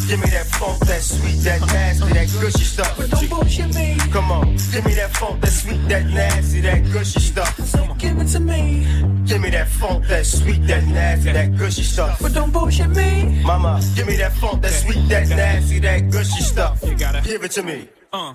Give 0.10 0.20
me 0.20 0.30
that 0.32 0.48
funk, 0.48 0.80
that 0.80 1.02
sweet, 1.02 1.38
that 1.46 1.62
nasty, 1.62 2.14
that 2.14 2.28
gushy 2.42 2.64
stuff. 2.66 2.98
But 2.98 3.10
don't 3.10 3.30
bullshit 3.30 3.74
me. 3.74 3.98
Come 4.12 4.32
on, 4.32 4.56
give 4.72 4.86
me 4.86 4.94
that 4.96 5.12
funk, 5.16 5.40
that 5.42 5.52
sweet, 5.52 5.88
that 5.88 6.06
nasty, 6.08 6.60
that 6.60 6.84
gushy 6.92 7.20
stuff. 7.22 7.58
So 7.60 7.96
Give 7.98 8.18
it 8.20 8.28
to 8.28 8.40
me. 8.42 8.86
Give 9.26 9.42
me 9.42 9.50
that 9.50 9.68
funk, 9.70 10.08
that 10.08 10.26
sweet, 10.26 10.68
that 10.68 10.86
nasty, 10.88 11.32
that 11.32 11.58
gushy 11.58 11.84
stuff. 11.84 12.20
But 12.22 12.34
don't 12.34 12.52
bullshit 12.52 12.90
me. 12.90 13.42
Mama, 13.44 13.82
give 13.96 14.08
me 14.08 14.18
that 14.18 14.34
funk, 14.34 14.62
that 14.62 14.74
sweet, 14.74 15.08
that 15.08 15.30
nasty, 15.30 15.80
that 15.80 16.12
gushy 16.12 16.42
stuff. 16.44 16.84
You 16.86 16.96
gotta 16.96 17.22
give 17.22 17.44
it 17.46 17.52
to 17.52 17.64
me. 17.64 17.88
Uh, 18.12 18.34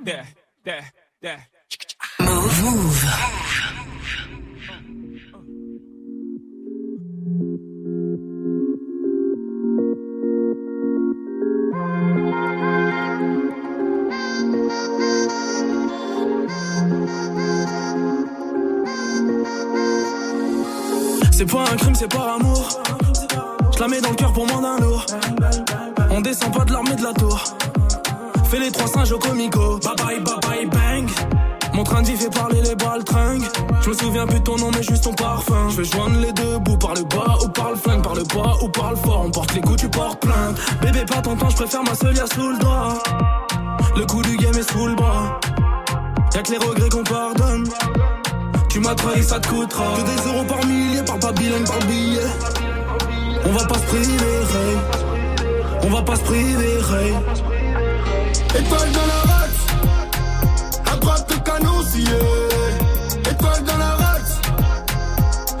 there, 0.00 0.26
there, 0.64 0.90
there. 1.20 1.46
Move. 2.20 2.62
Move. 2.64 3.43
C'est 21.46 21.52
pas 21.52 21.64
un 21.70 21.76
crime, 21.76 21.94
c'est 21.94 22.08
par 22.08 22.36
amour. 22.36 22.68
Je 23.74 23.78
la 23.78 23.86
mets 23.86 24.00
dans 24.00 24.08
le 24.08 24.14
cœur 24.14 24.32
pour 24.32 24.46
moins 24.46 24.62
d'un 24.62 24.78
lourd. 24.78 25.04
On 26.10 26.22
descend 26.22 26.50
pas 26.54 26.64
de 26.64 26.72
l'armée 26.72 26.96
de 26.96 27.02
la 27.02 27.12
tour. 27.12 27.38
Fais 28.46 28.60
les 28.60 28.72
trois 28.72 28.86
singes 28.86 29.12
au 29.12 29.18
comico. 29.18 29.78
Bye 29.78 29.94
bye, 29.94 30.20
bye 30.20 30.40
bye, 30.40 30.66
bang. 30.66 31.10
Mon 31.74 31.84
train 31.84 32.00
vie 32.00 32.16
fait 32.16 32.30
parler 32.30 32.62
les 32.62 32.74
baltringues. 32.74 33.44
Je 33.82 33.90
me 33.90 33.94
souviens 33.94 34.26
plus 34.26 34.38
de 34.38 34.44
ton 34.44 34.56
nom, 34.56 34.70
mais 34.74 34.82
juste 34.82 35.04
ton 35.04 35.12
parfum. 35.12 35.68
Je 35.68 35.82
vais 35.82 35.84
joindre 35.84 36.18
les 36.18 36.32
deux 36.32 36.58
bouts 36.60 36.78
par 36.78 36.94
le 36.94 37.02
bas 37.02 37.36
ou 37.44 37.48
par 37.48 37.72
le 37.72 37.76
flingue, 37.76 38.02
par 38.02 38.14
le 38.14 38.22
bas 38.22 38.56
ou 38.62 38.68
par 38.68 38.92
le 38.92 38.96
fort. 38.96 39.22
On 39.26 39.30
porte 39.30 39.54
les 39.54 39.60
coups, 39.60 39.82
tu 39.82 39.90
portes 39.90 40.20
plainte. 40.20 40.58
Bébé, 40.80 41.04
pas 41.04 41.20
ton 41.20 41.36
temps, 41.36 41.50
je 41.50 41.56
préfère 41.56 41.82
ma 41.82 41.94
seule 41.94 42.16
sous 42.16 42.48
le 42.48 42.58
doigt. 42.58 43.02
Le 43.94 44.06
coup 44.06 44.22
du 44.22 44.38
game 44.38 44.54
est 44.54 44.72
sous 44.72 44.86
le 44.86 44.94
bras. 44.94 45.38
Y'a 46.34 46.42
que 46.42 46.52
les 46.52 46.58
regrets 46.58 46.88
qu'on 46.88 47.04
pardonne. 47.04 47.68
Tu 48.74 48.80
m'as 48.80 48.94
trahi, 48.96 49.22
ça 49.22 49.38
te 49.38 49.46
coûtera. 49.46 49.84
Que 49.96 50.02
des 50.02 50.28
euros 50.28 50.44
par 50.46 50.66
millier, 50.66 51.00
par 51.02 51.16
pas 51.20 51.30
bilingue, 51.30 51.64
par 51.64 51.78
billet. 51.86 52.26
On 53.46 53.52
va 53.52 53.64
pas 53.66 53.74
se 53.76 53.84
priver. 53.84 54.40
On 55.84 55.90
va 55.90 56.02
pas 56.02 56.16
se 56.16 56.22
priver. 56.22 56.78
Étoile 58.58 58.90
dans 58.90 59.06
la 59.12 59.20
race, 59.32 59.60
à 60.92 60.96
droite 60.96 61.24
le 61.30 61.36
canon. 61.44 61.82
Étoile 63.30 63.62
dans 63.62 63.78
la 63.78 63.90
race, 63.90 64.40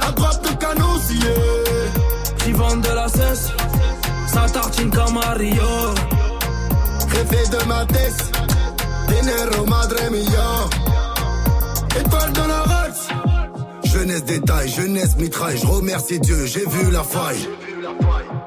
à 0.00 0.10
droite 0.10 0.40
le 0.42 0.56
canon 0.56 0.94
de 2.80 2.94
la 2.96 3.06
cesse, 3.06 3.52
ça 4.26 4.46
tartine 4.52 4.90
comme 4.90 5.14
Mario. 5.14 5.62
De 7.52 7.64
ma 7.68 7.84
tête, 7.86 8.32
dinero 9.06 9.66
madre 9.66 10.10
mia. 10.10 10.66
Étoile 12.00 12.32
dans 12.32 12.46
la. 12.48 12.63
Jeunesse 14.04 14.24
détail, 14.26 14.68
jeunesse 14.68 15.16
mitraille, 15.16 15.56
je 15.56 15.66
remercie 15.66 16.20
Dieu, 16.20 16.44
j'ai 16.44 16.66
vu 16.66 16.90
la 16.90 17.02
faille. 17.02 17.48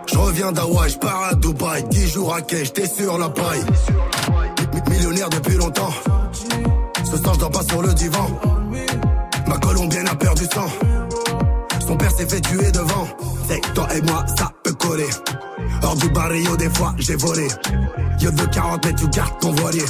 Je 0.06 0.16
reviens 0.16 0.52
d'Hawaï, 0.52 0.92
je 0.92 1.00
pars 1.00 1.24
à 1.32 1.34
Dubaï, 1.34 1.84
10 1.90 2.08
jours 2.12 2.36
à 2.36 2.42
quai, 2.44 2.64
j'étais 2.64 2.86
sur 2.86 3.18
la 3.18 3.28
paille. 3.30 3.64
Mi- 4.76 4.92
Millionnaire 4.92 5.30
depuis 5.32 5.56
longtemps, 5.56 5.90
ce 7.04 7.18
soir 7.18 7.34
je 7.34 7.40
dors 7.40 7.50
pas 7.50 7.64
sur 7.64 7.82
le 7.82 7.92
divan. 7.96 8.28
Ma 9.48 9.58
colombienne 9.58 10.08
a 10.08 10.14
perdu 10.14 10.44
sang, 10.54 10.70
son 11.88 11.98
père 11.98 12.12
s'est 12.12 12.28
fait 12.30 12.42
tuer 12.42 12.72
devant. 12.72 13.08
C'est 13.50 13.62
toi 13.74 13.88
et 13.96 14.02
moi, 14.04 14.28
ça 14.38 14.52
peut 14.64 14.74
coller. 14.74 15.10
Hors 15.82 15.96
du 15.96 16.08
barrio, 16.10 16.56
des 16.58 16.70
fois 16.70 16.94
j'ai 17.00 17.16
volé. 17.16 17.48
Yo 18.22 18.30
de 18.30 18.46
40 18.46 18.86
mais 18.86 18.94
tu 18.94 19.08
gardes 19.08 19.40
ton 19.40 19.54
voilier. 19.54 19.86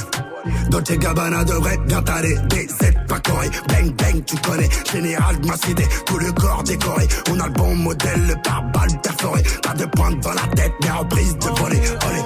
Dolce 0.70 0.92
Gabbana 0.98 1.44
devrait 1.44 1.78
bien 1.86 2.02
t'aller. 2.02 2.34
D7 2.48 3.06
pas 3.06 3.20
coré, 3.20 3.48
bang 3.68 3.92
bang 3.96 4.24
tu 4.24 4.36
connais. 4.38 4.68
Général 4.92 5.40
de 5.40 5.46
ma 5.46 5.56
cité, 5.56 5.86
tout 6.06 6.18
le 6.18 6.32
corps 6.32 6.62
décoré. 6.64 7.06
On 7.30 7.40
a 7.40 7.46
le 7.46 7.52
bon 7.52 7.74
modèle, 7.76 8.26
le 8.26 8.34
pare-balles 8.42 9.00
perforé. 9.02 9.42
Pas 9.62 9.74
de 9.74 9.84
pointe 9.86 10.20
dans 10.20 10.32
la 10.32 10.46
tête, 10.54 10.72
mais 10.82 10.90
reprise 10.90 11.36
de 11.38 11.48
voler. 11.60 11.78
Olé. 11.78 12.22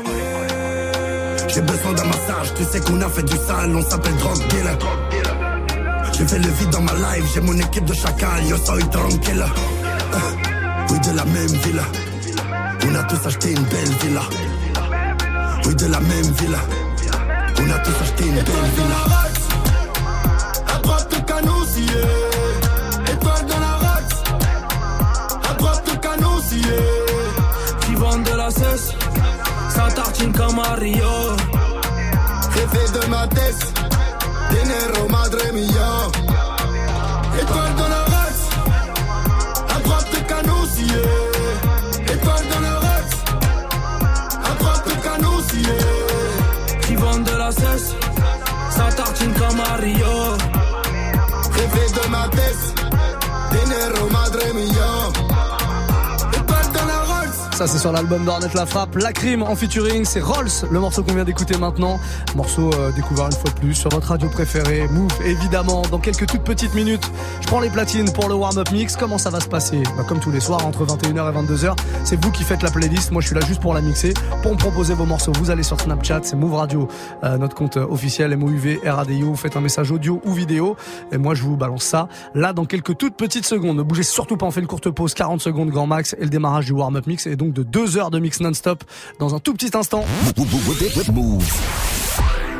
J'ai 1.48 1.60
besoin 1.62 1.92
d'un 1.92 2.04
massage, 2.04 2.54
tu 2.56 2.64
sais 2.64 2.80
qu'on 2.80 3.00
a 3.02 3.08
fait 3.08 3.22
du 3.24 3.36
sale, 3.36 3.74
on 3.76 3.82
s'appelle 3.82 4.16
drug 4.16 4.38
dealer. 4.48 4.78
J'ai 6.14 6.26
fait 6.26 6.38
le 6.38 6.48
vide 6.48 6.70
dans 6.70 6.80
ma 6.80 6.92
life, 6.94 7.24
j'ai 7.34 7.40
mon 7.40 7.56
équipe 7.58 7.84
de 7.84 7.94
chacal, 7.94 8.46
yo 8.48 8.56
soy 8.56 8.82
tranquille. 8.90 9.44
Euh, 10.14 10.18
Oui, 10.90 10.98
de 11.00 11.16
la 11.16 11.24
même 11.24 11.46
villa. 11.64 11.82
On 12.86 12.94
a 12.94 13.02
tous 13.04 13.26
acheté 13.26 13.50
une 13.52 13.62
belle 13.64 13.92
villa. 14.02 14.22
Oui, 15.66 15.74
de 15.74 15.86
la 15.86 16.00
même 16.00 16.32
villa. 16.40 16.58
On 17.64 17.70
a 17.70 17.78
tous 17.78 18.02
acheté 18.02 18.24
une 18.24 18.34
belle 18.34 18.70
villa. 18.76 19.12
Ça 29.68 29.88
tartine 29.94 30.32
comme 30.32 30.58
à 30.58 30.74
Rio. 30.74 31.36
Jefe 32.54 32.92
de 32.92 33.06
ma 33.08 33.26
tête. 33.28 33.72
Dinero 34.50 35.08
madre 35.08 35.38
mia 35.54 36.10
Étoile 37.40 37.74
dans 37.78 37.91
tartine 49.04 49.32
comme 49.34 49.60
à 49.60 49.76
Rio. 49.76 50.36
Jefe 51.54 51.92
tête 52.30 52.74
Dinero 53.50 54.08
madre 54.10 54.54
mia 54.54 55.01
Ça 57.62 57.68
c'est 57.68 57.78
sur 57.78 57.92
l'album 57.92 58.24
d'Ornette 58.24 58.54
La 58.54 58.66
Frappe, 58.66 58.96
La 58.96 59.12
Crime 59.12 59.44
en 59.44 59.54
featuring, 59.54 60.04
c'est 60.04 60.20
Rolls, 60.20 60.50
le 60.68 60.80
morceau 60.80 61.04
qu'on 61.04 61.14
vient 61.14 61.22
d'écouter 61.22 61.56
maintenant. 61.56 62.00
Morceau 62.34 62.72
euh, 62.74 62.90
découvert 62.90 63.26
une 63.26 63.32
fois 63.34 63.50
de 63.50 63.60
plus 63.60 63.74
sur 63.74 63.88
votre 63.88 64.08
radio 64.08 64.28
préférée, 64.28 64.88
Move 64.90 65.12
évidemment. 65.24 65.82
Dans 65.82 66.00
quelques 66.00 66.26
toutes 66.26 66.42
petites 66.42 66.74
minutes, 66.74 67.08
je 67.40 67.46
prends 67.46 67.60
les 67.60 67.70
platines 67.70 68.12
pour 68.12 68.28
le 68.28 68.34
warm-up 68.34 68.72
mix. 68.72 68.96
Comment 68.96 69.16
ça 69.16 69.30
va 69.30 69.38
se 69.38 69.46
passer? 69.46 69.80
Bah, 69.96 70.02
Comme 70.08 70.18
tous 70.18 70.32
les 70.32 70.40
soirs, 70.40 70.66
entre 70.66 70.84
21h 70.84 71.30
et 71.30 71.54
22h, 71.54 71.76
c'est 72.02 72.20
vous 72.20 72.32
qui 72.32 72.42
faites 72.42 72.64
la 72.64 72.70
playlist. 72.72 73.12
Moi 73.12 73.22
je 73.22 73.28
suis 73.28 73.36
là 73.36 73.46
juste 73.46 73.60
pour 73.60 73.74
la 73.74 73.80
mixer, 73.80 74.12
pour 74.42 74.54
me 74.54 74.58
proposer 74.58 74.94
vos 74.94 75.06
morceaux. 75.06 75.30
Vous 75.38 75.50
allez 75.50 75.62
sur 75.62 75.80
Snapchat, 75.80 76.22
c'est 76.24 76.34
Move 76.34 76.54
Radio, 76.54 76.88
euh, 77.22 77.38
notre 77.38 77.54
compte 77.54 77.76
officiel 77.76 78.36
MOUV 78.36 78.80
RADIO. 78.84 79.28
Vous 79.28 79.36
faites 79.36 79.56
un 79.56 79.60
message 79.60 79.92
audio 79.92 80.20
ou 80.24 80.32
vidéo 80.32 80.74
et 81.12 81.16
moi 81.16 81.34
je 81.34 81.44
vous 81.44 81.56
balance 81.56 81.84
ça 81.84 82.08
là 82.34 82.52
dans 82.52 82.64
quelques 82.64 82.98
toutes 82.98 83.14
petites 83.14 83.46
secondes. 83.46 83.76
Ne 83.76 83.84
bougez 83.84 84.02
surtout 84.02 84.36
pas, 84.36 84.46
on 84.46 84.50
fait 84.50 84.62
une 84.62 84.66
courte 84.66 84.90
pause, 84.90 85.14
40 85.14 85.40
secondes 85.40 85.70
grand 85.70 85.86
max 85.86 86.16
et 86.18 86.24
le 86.24 86.28
démarrage 86.28 86.66
du 86.66 86.72
warm-up 86.72 87.06
mix 87.06 87.28
et 87.28 87.36
donc 87.36 87.51
de 87.52 87.62
2 87.62 87.96
heures 87.96 88.10
de 88.10 88.18
mix 88.18 88.40
non-stop 88.40 88.84
dans 89.18 89.34
un 89.34 89.38
tout 89.38 89.54
petit 89.54 89.76
instant. 89.76 90.04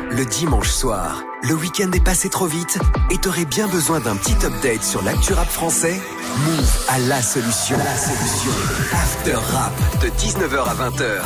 Le 0.09 0.25
dimanche 0.25 0.69
soir, 0.69 1.23
le 1.43 1.55
week-end 1.55 1.91
est 1.91 2.03
passé 2.03 2.29
trop 2.29 2.45
vite 2.45 2.79
et 3.11 3.17
t'aurais 3.17 3.45
bien 3.45 3.67
besoin 3.67 3.99
d'un 3.99 4.15
petit 4.15 4.35
update 4.45 4.83
sur 4.83 5.03
l'actu 5.03 5.33
rap 5.33 5.49
français? 5.49 5.99
Move 6.45 6.85
à 6.87 6.99
la 6.99 7.21
solution. 7.21 7.77
La 7.77 7.95
solution. 7.95 8.51
After 8.93 9.35
Rap 9.35 9.73
de 10.01 10.07
19h 10.07 10.63
à 10.63 10.89
20h. 10.89 11.21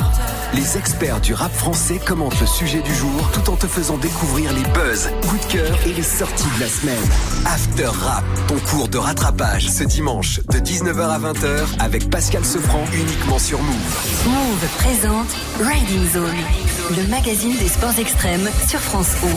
Les 0.54 0.76
experts 0.76 1.20
du 1.20 1.34
rap 1.34 1.52
français 1.52 2.00
commentent 2.04 2.40
le 2.40 2.46
sujet 2.46 2.80
du 2.80 2.94
jour 2.94 3.30
tout 3.32 3.50
en 3.50 3.56
te 3.56 3.66
faisant 3.66 3.96
découvrir 3.96 4.52
les 4.52 4.62
buzz, 4.72 5.08
coups 5.28 5.46
de 5.46 5.52
cœur 5.52 5.78
et 5.86 5.92
les 5.92 6.02
sorties 6.02 6.48
de 6.56 6.60
la 6.60 6.68
semaine. 6.68 7.04
After 7.46 7.86
Rap, 7.86 8.24
ton 8.48 8.58
cours 8.58 8.88
de 8.88 8.98
rattrapage 8.98 9.68
ce 9.68 9.84
dimanche 9.84 10.40
de 10.50 10.58
19h 10.58 11.00
à 11.00 11.18
20h 11.18 11.60
avec 11.78 12.10
Pascal 12.10 12.44
Sefranc 12.44 12.84
uniquement 12.92 13.38
sur 13.38 13.62
Move. 13.62 14.26
Move 14.26 14.68
présente 14.78 15.28
Riding 15.60 16.10
Zone, 16.10 16.96
le 16.96 17.06
magazine 17.08 17.56
des 17.56 17.68
sports 17.68 17.98
extrêmes 17.98 18.48
sur 18.68 18.80
France 18.80 19.12
O. 19.22 19.28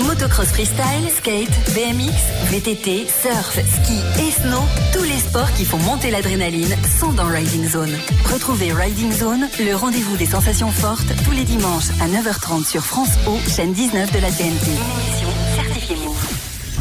motocross 0.00 0.48
freestyle, 0.48 1.08
skate, 1.16 1.48
BMX, 1.74 2.14
VTT, 2.50 3.06
surf, 3.06 3.52
ski 3.52 3.98
et 4.20 4.30
snow, 4.30 4.62
tous 4.92 5.04
les 5.04 5.18
sports 5.18 5.50
qui 5.52 5.64
font 5.64 5.78
monter 5.78 6.10
l'adrénaline 6.10 6.74
sont 6.98 7.12
dans 7.12 7.26
Riding 7.26 7.66
Zone. 7.68 7.96
Retrouvez 8.32 8.72
Riding 8.72 9.12
Zone, 9.12 9.48
le 9.60 9.74
rendez-vous 9.74 10.16
des 10.16 10.26
sensations 10.26 10.70
fortes, 10.70 11.12
tous 11.24 11.30
les 11.32 11.44
dimanches 11.44 11.90
à 12.00 12.08
9h30 12.08 12.66
sur 12.66 12.84
France 12.84 13.10
O, 13.26 13.38
chaîne 13.48 13.72
19 13.72 14.12
de 14.12 14.18
la 14.18 14.30
TNT. 14.30 14.44
Une 14.46 14.52
émission 14.52 15.28
certifiée 15.54 15.96
Move. 15.96 16.26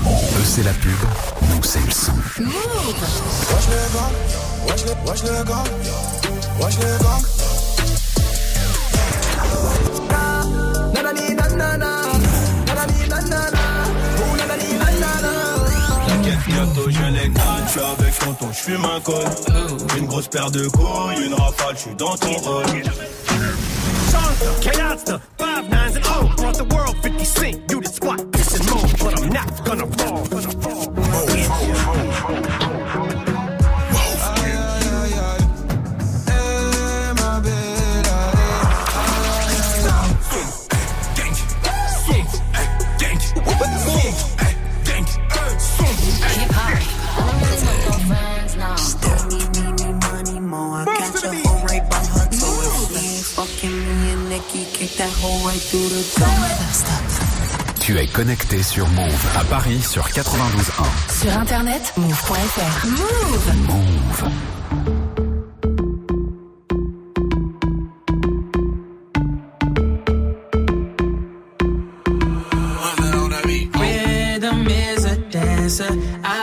Eux, 0.05 0.45
c'est 0.45 0.63
la 0.63 0.73
pub, 0.73 0.91
nous, 1.49 1.63
c'est 1.63 1.85
le 1.85 1.91
son. 1.91 2.13
Nanani 10.93 11.96
bientôt 17.17 17.41
je 17.65 17.71
suis 17.71 17.81
avec 17.81 18.19
tonton, 18.19 18.47
je 18.51 18.59
fume 18.59 18.85
un 18.85 18.99
col. 19.01 19.25
Une 19.97 20.05
grosse 20.05 20.27
paire 20.27 20.51
de 20.51 20.67
couilles, 20.67 21.25
une 21.25 21.33
rafale, 21.33 21.75
je 21.75 21.81
suis 21.81 21.95
dans 21.95 22.15
ton 22.17 22.33
rôle. 22.33 22.65
Kenasta, 24.61 25.19
five 25.37 25.69
nines 25.69 25.97
and 25.97 26.03
oh, 26.05 26.27
across 26.31 26.57
the 26.57 26.73
world, 26.73 26.95
50 27.01 27.25
cent, 27.25 27.71
you 27.71 27.81
the 27.81 27.89
squat, 27.89 28.31
piss 28.31 28.59
and 28.59 28.69
moan, 28.69 28.89
but 28.99 29.19
I'm 29.19 29.29
not 29.29 29.65
gonna 29.65 29.87
fall. 29.97 30.23
Tu 31.27 31.36
es 31.36 31.36
connecté 58.17 58.63
sur 58.63 58.87
Move 58.89 59.27
à 59.39 59.43
Paris 59.43 59.79
sur 59.79 60.07
92.1. 60.07 61.21
Sur 61.21 61.37
internet, 61.37 61.93
move.fr. 61.97 62.87
Move 62.87 63.55
Move. 63.67 64.31
Rhythm 73.79 74.67
is 74.67 75.05
a 75.05 75.15
dancer. 75.29 75.93
I 76.23 76.36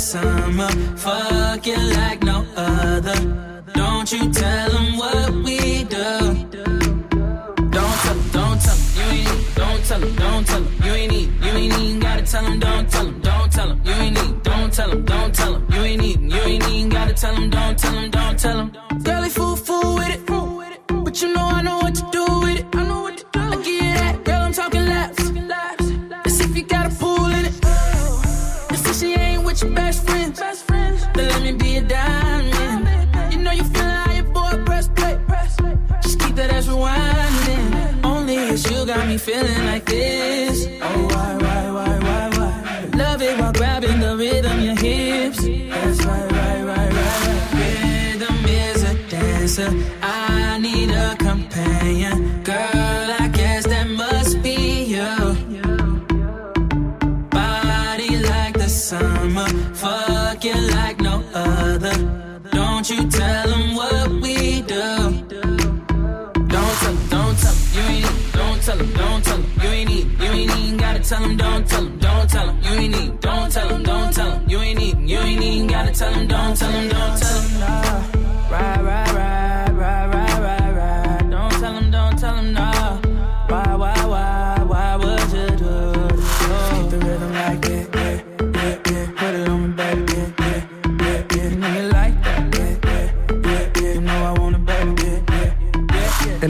summer. 0.00 0.70
Fuck 0.96 1.66
you 1.66 1.76
like 1.76 2.22
no 2.24 2.44
other. 2.56 3.14
Don't 3.74 4.10
you 4.10 4.32
tell 4.32 4.70
'em 4.76 4.96
what 4.96 5.30
we 5.44 5.84
do. 5.84 6.08
Don't 7.76 7.96
tell 8.02 8.16
'em, 8.16 8.28
don't 8.32 8.60
tell 8.64 8.74
'em, 8.74 8.82
you 8.96 9.04
ain't 9.12 9.28
need, 9.28 9.54
don't 9.54 9.84
tell 9.84 10.02
'em, 10.02 10.14
don't 10.16 10.46
tell 10.46 10.56
'em, 10.56 10.68
you 10.84 10.92
ain't 10.92 11.12
need, 11.12 11.28
you 11.44 11.52
ain't 11.52 11.78
even 11.78 12.00
gotta 12.00 12.22
tell 12.22 12.46
'em, 12.46 12.58
don't 12.58 12.88
tell 12.90 13.06
'em, 13.06 13.20
don't 13.20 13.52
tell 13.52 13.70
'em, 13.70 13.80
you 13.84 13.92
ain't 13.92 14.14
need, 14.16 14.42
don't 14.42 14.72
tell 14.72 14.90
'em, 14.90 15.04
don't 15.04 15.34
tell 15.34 15.54
'em, 15.54 15.66
you 15.70 15.82
ain't 15.82 16.02
need, 16.02 16.32
you 16.32 16.40
ain't 16.50 16.68
even 16.68 16.88
gotta 16.88 17.12
tell 17.12 17.34
him, 17.34 17.50
don't 17.50 17.78
tell 17.78 17.94
him, 17.94 18.10
don't 18.10 18.38
tell 18.38 18.58
him. 18.58 18.89
I 49.68 50.58
need 50.58 50.90
a 50.90 51.14
companion. 51.16 52.42
Girl, 52.42 53.06
I 53.20 53.28
guess 53.32 53.66
that 53.66 53.88
must 53.90 54.42
be 54.42 54.84
you. 54.84 55.10
Body 57.30 58.16
like 58.30 58.54
the 58.54 58.68
summer, 58.68 59.48
fucking 59.74 60.66
like 60.76 61.00
no 61.00 61.22
other. 61.34 61.92
Don't 62.52 62.88
you 62.88 63.06
tell 63.10 63.48
them 63.48 63.74
what 63.74 64.08
we 64.22 64.62
do. 64.62 64.86
Don't 66.48 66.76
tell 66.80 66.90
'em, 66.90 67.08
don't 67.10 67.36
tell 67.38 67.52
'em, 67.52 67.58
you 67.74 67.82
ain't 67.94 68.32
don't 68.32 68.62
tell 68.62 68.78
don't 68.78 69.24
tell 69.24 69.40
you 69.62 69.68
ain't 69.68 69.90
need, 69.90 70.06
you 70.22 70.30
ain't 70.38 70.56
even 70.58 70.76
gotta 70.78 71.00
tell 71.00 71.22
'em, 71.22 71.36
don't 71.36 71.68
tell 71.68 71.84
'em, 71.84 71.98
don't 71.98 72.30
tell 72.30 72.48
'em, 72.48 72.56
you 72.64 72.72
ain't 72.80 72.92
need, 72.96 73.20
don't 73.20 73.52
tell 73.52 73.78
don't 73.78 74.12
tell 74.14 74.42
you 74.48 74.58
ain't 74.58 74.78
need, 74.78 74.96
you 75.10 75.18
ain't 75.18 75.42
even 75.42 75.66
gotta 75.66 75.92
tell 75.92 76.14
don't 76.26 76.56
tell 76.56 76.72
don't 76.88 77.16
tell 77.20 77.89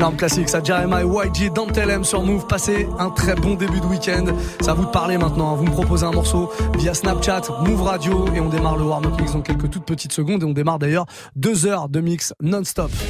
Énorme 0.01 0.16
classique, 0.16 0.48
ça 0.48 0.62
Jeremiah 0.64 1.03
YG 1.05 1.53
dans 1.53 1.66
M 1.66 2.05
sur 2.05 2.22
Move. 2.22 2.46
Passez 2.46 2.88
un 2.98 3.11
très 3.11 3.34
bon 3.34 3.53
début 3.53 3.80
de 3.80 3.84
week-end. 3.84 4.24
À 4.66 4.72
vous 4.72 4.86
de 4.86 4.90
parler 4.90 5.18
maintenant. 5.18 5.53
hein. 5.53 5.57
Vous 5.57 5.64
me 5.64 5.70
proposez 5.72 6.07
un 6.07 6.11
morceau 6.11 6.51
via 6.78 6.94
Snapchat, 6.94 7.42
Move 7.66 7.82
Radio 7.82 8.24
et 8.34 8.40
on 8.40 8.48
démarre 8.48 8.78
le 8.78 8.84
warm-up 8.84 9.12
mix 9.20 9.34
dans 9.34 9.42
quelques 9.42 9.68
toutes 9.68 9.84
petites 9.84 10.14
secondes 10.14 10.42
et 10.42 10.46
on 10.46 10.55
démarre 10.55 10.78
d'ailleurs 10.78 11.05
deux 11.36 11.66
heures 11.66 11.90
de 11.90 12.01
mix 12.01 12.32
non-stop. 12.40 12.90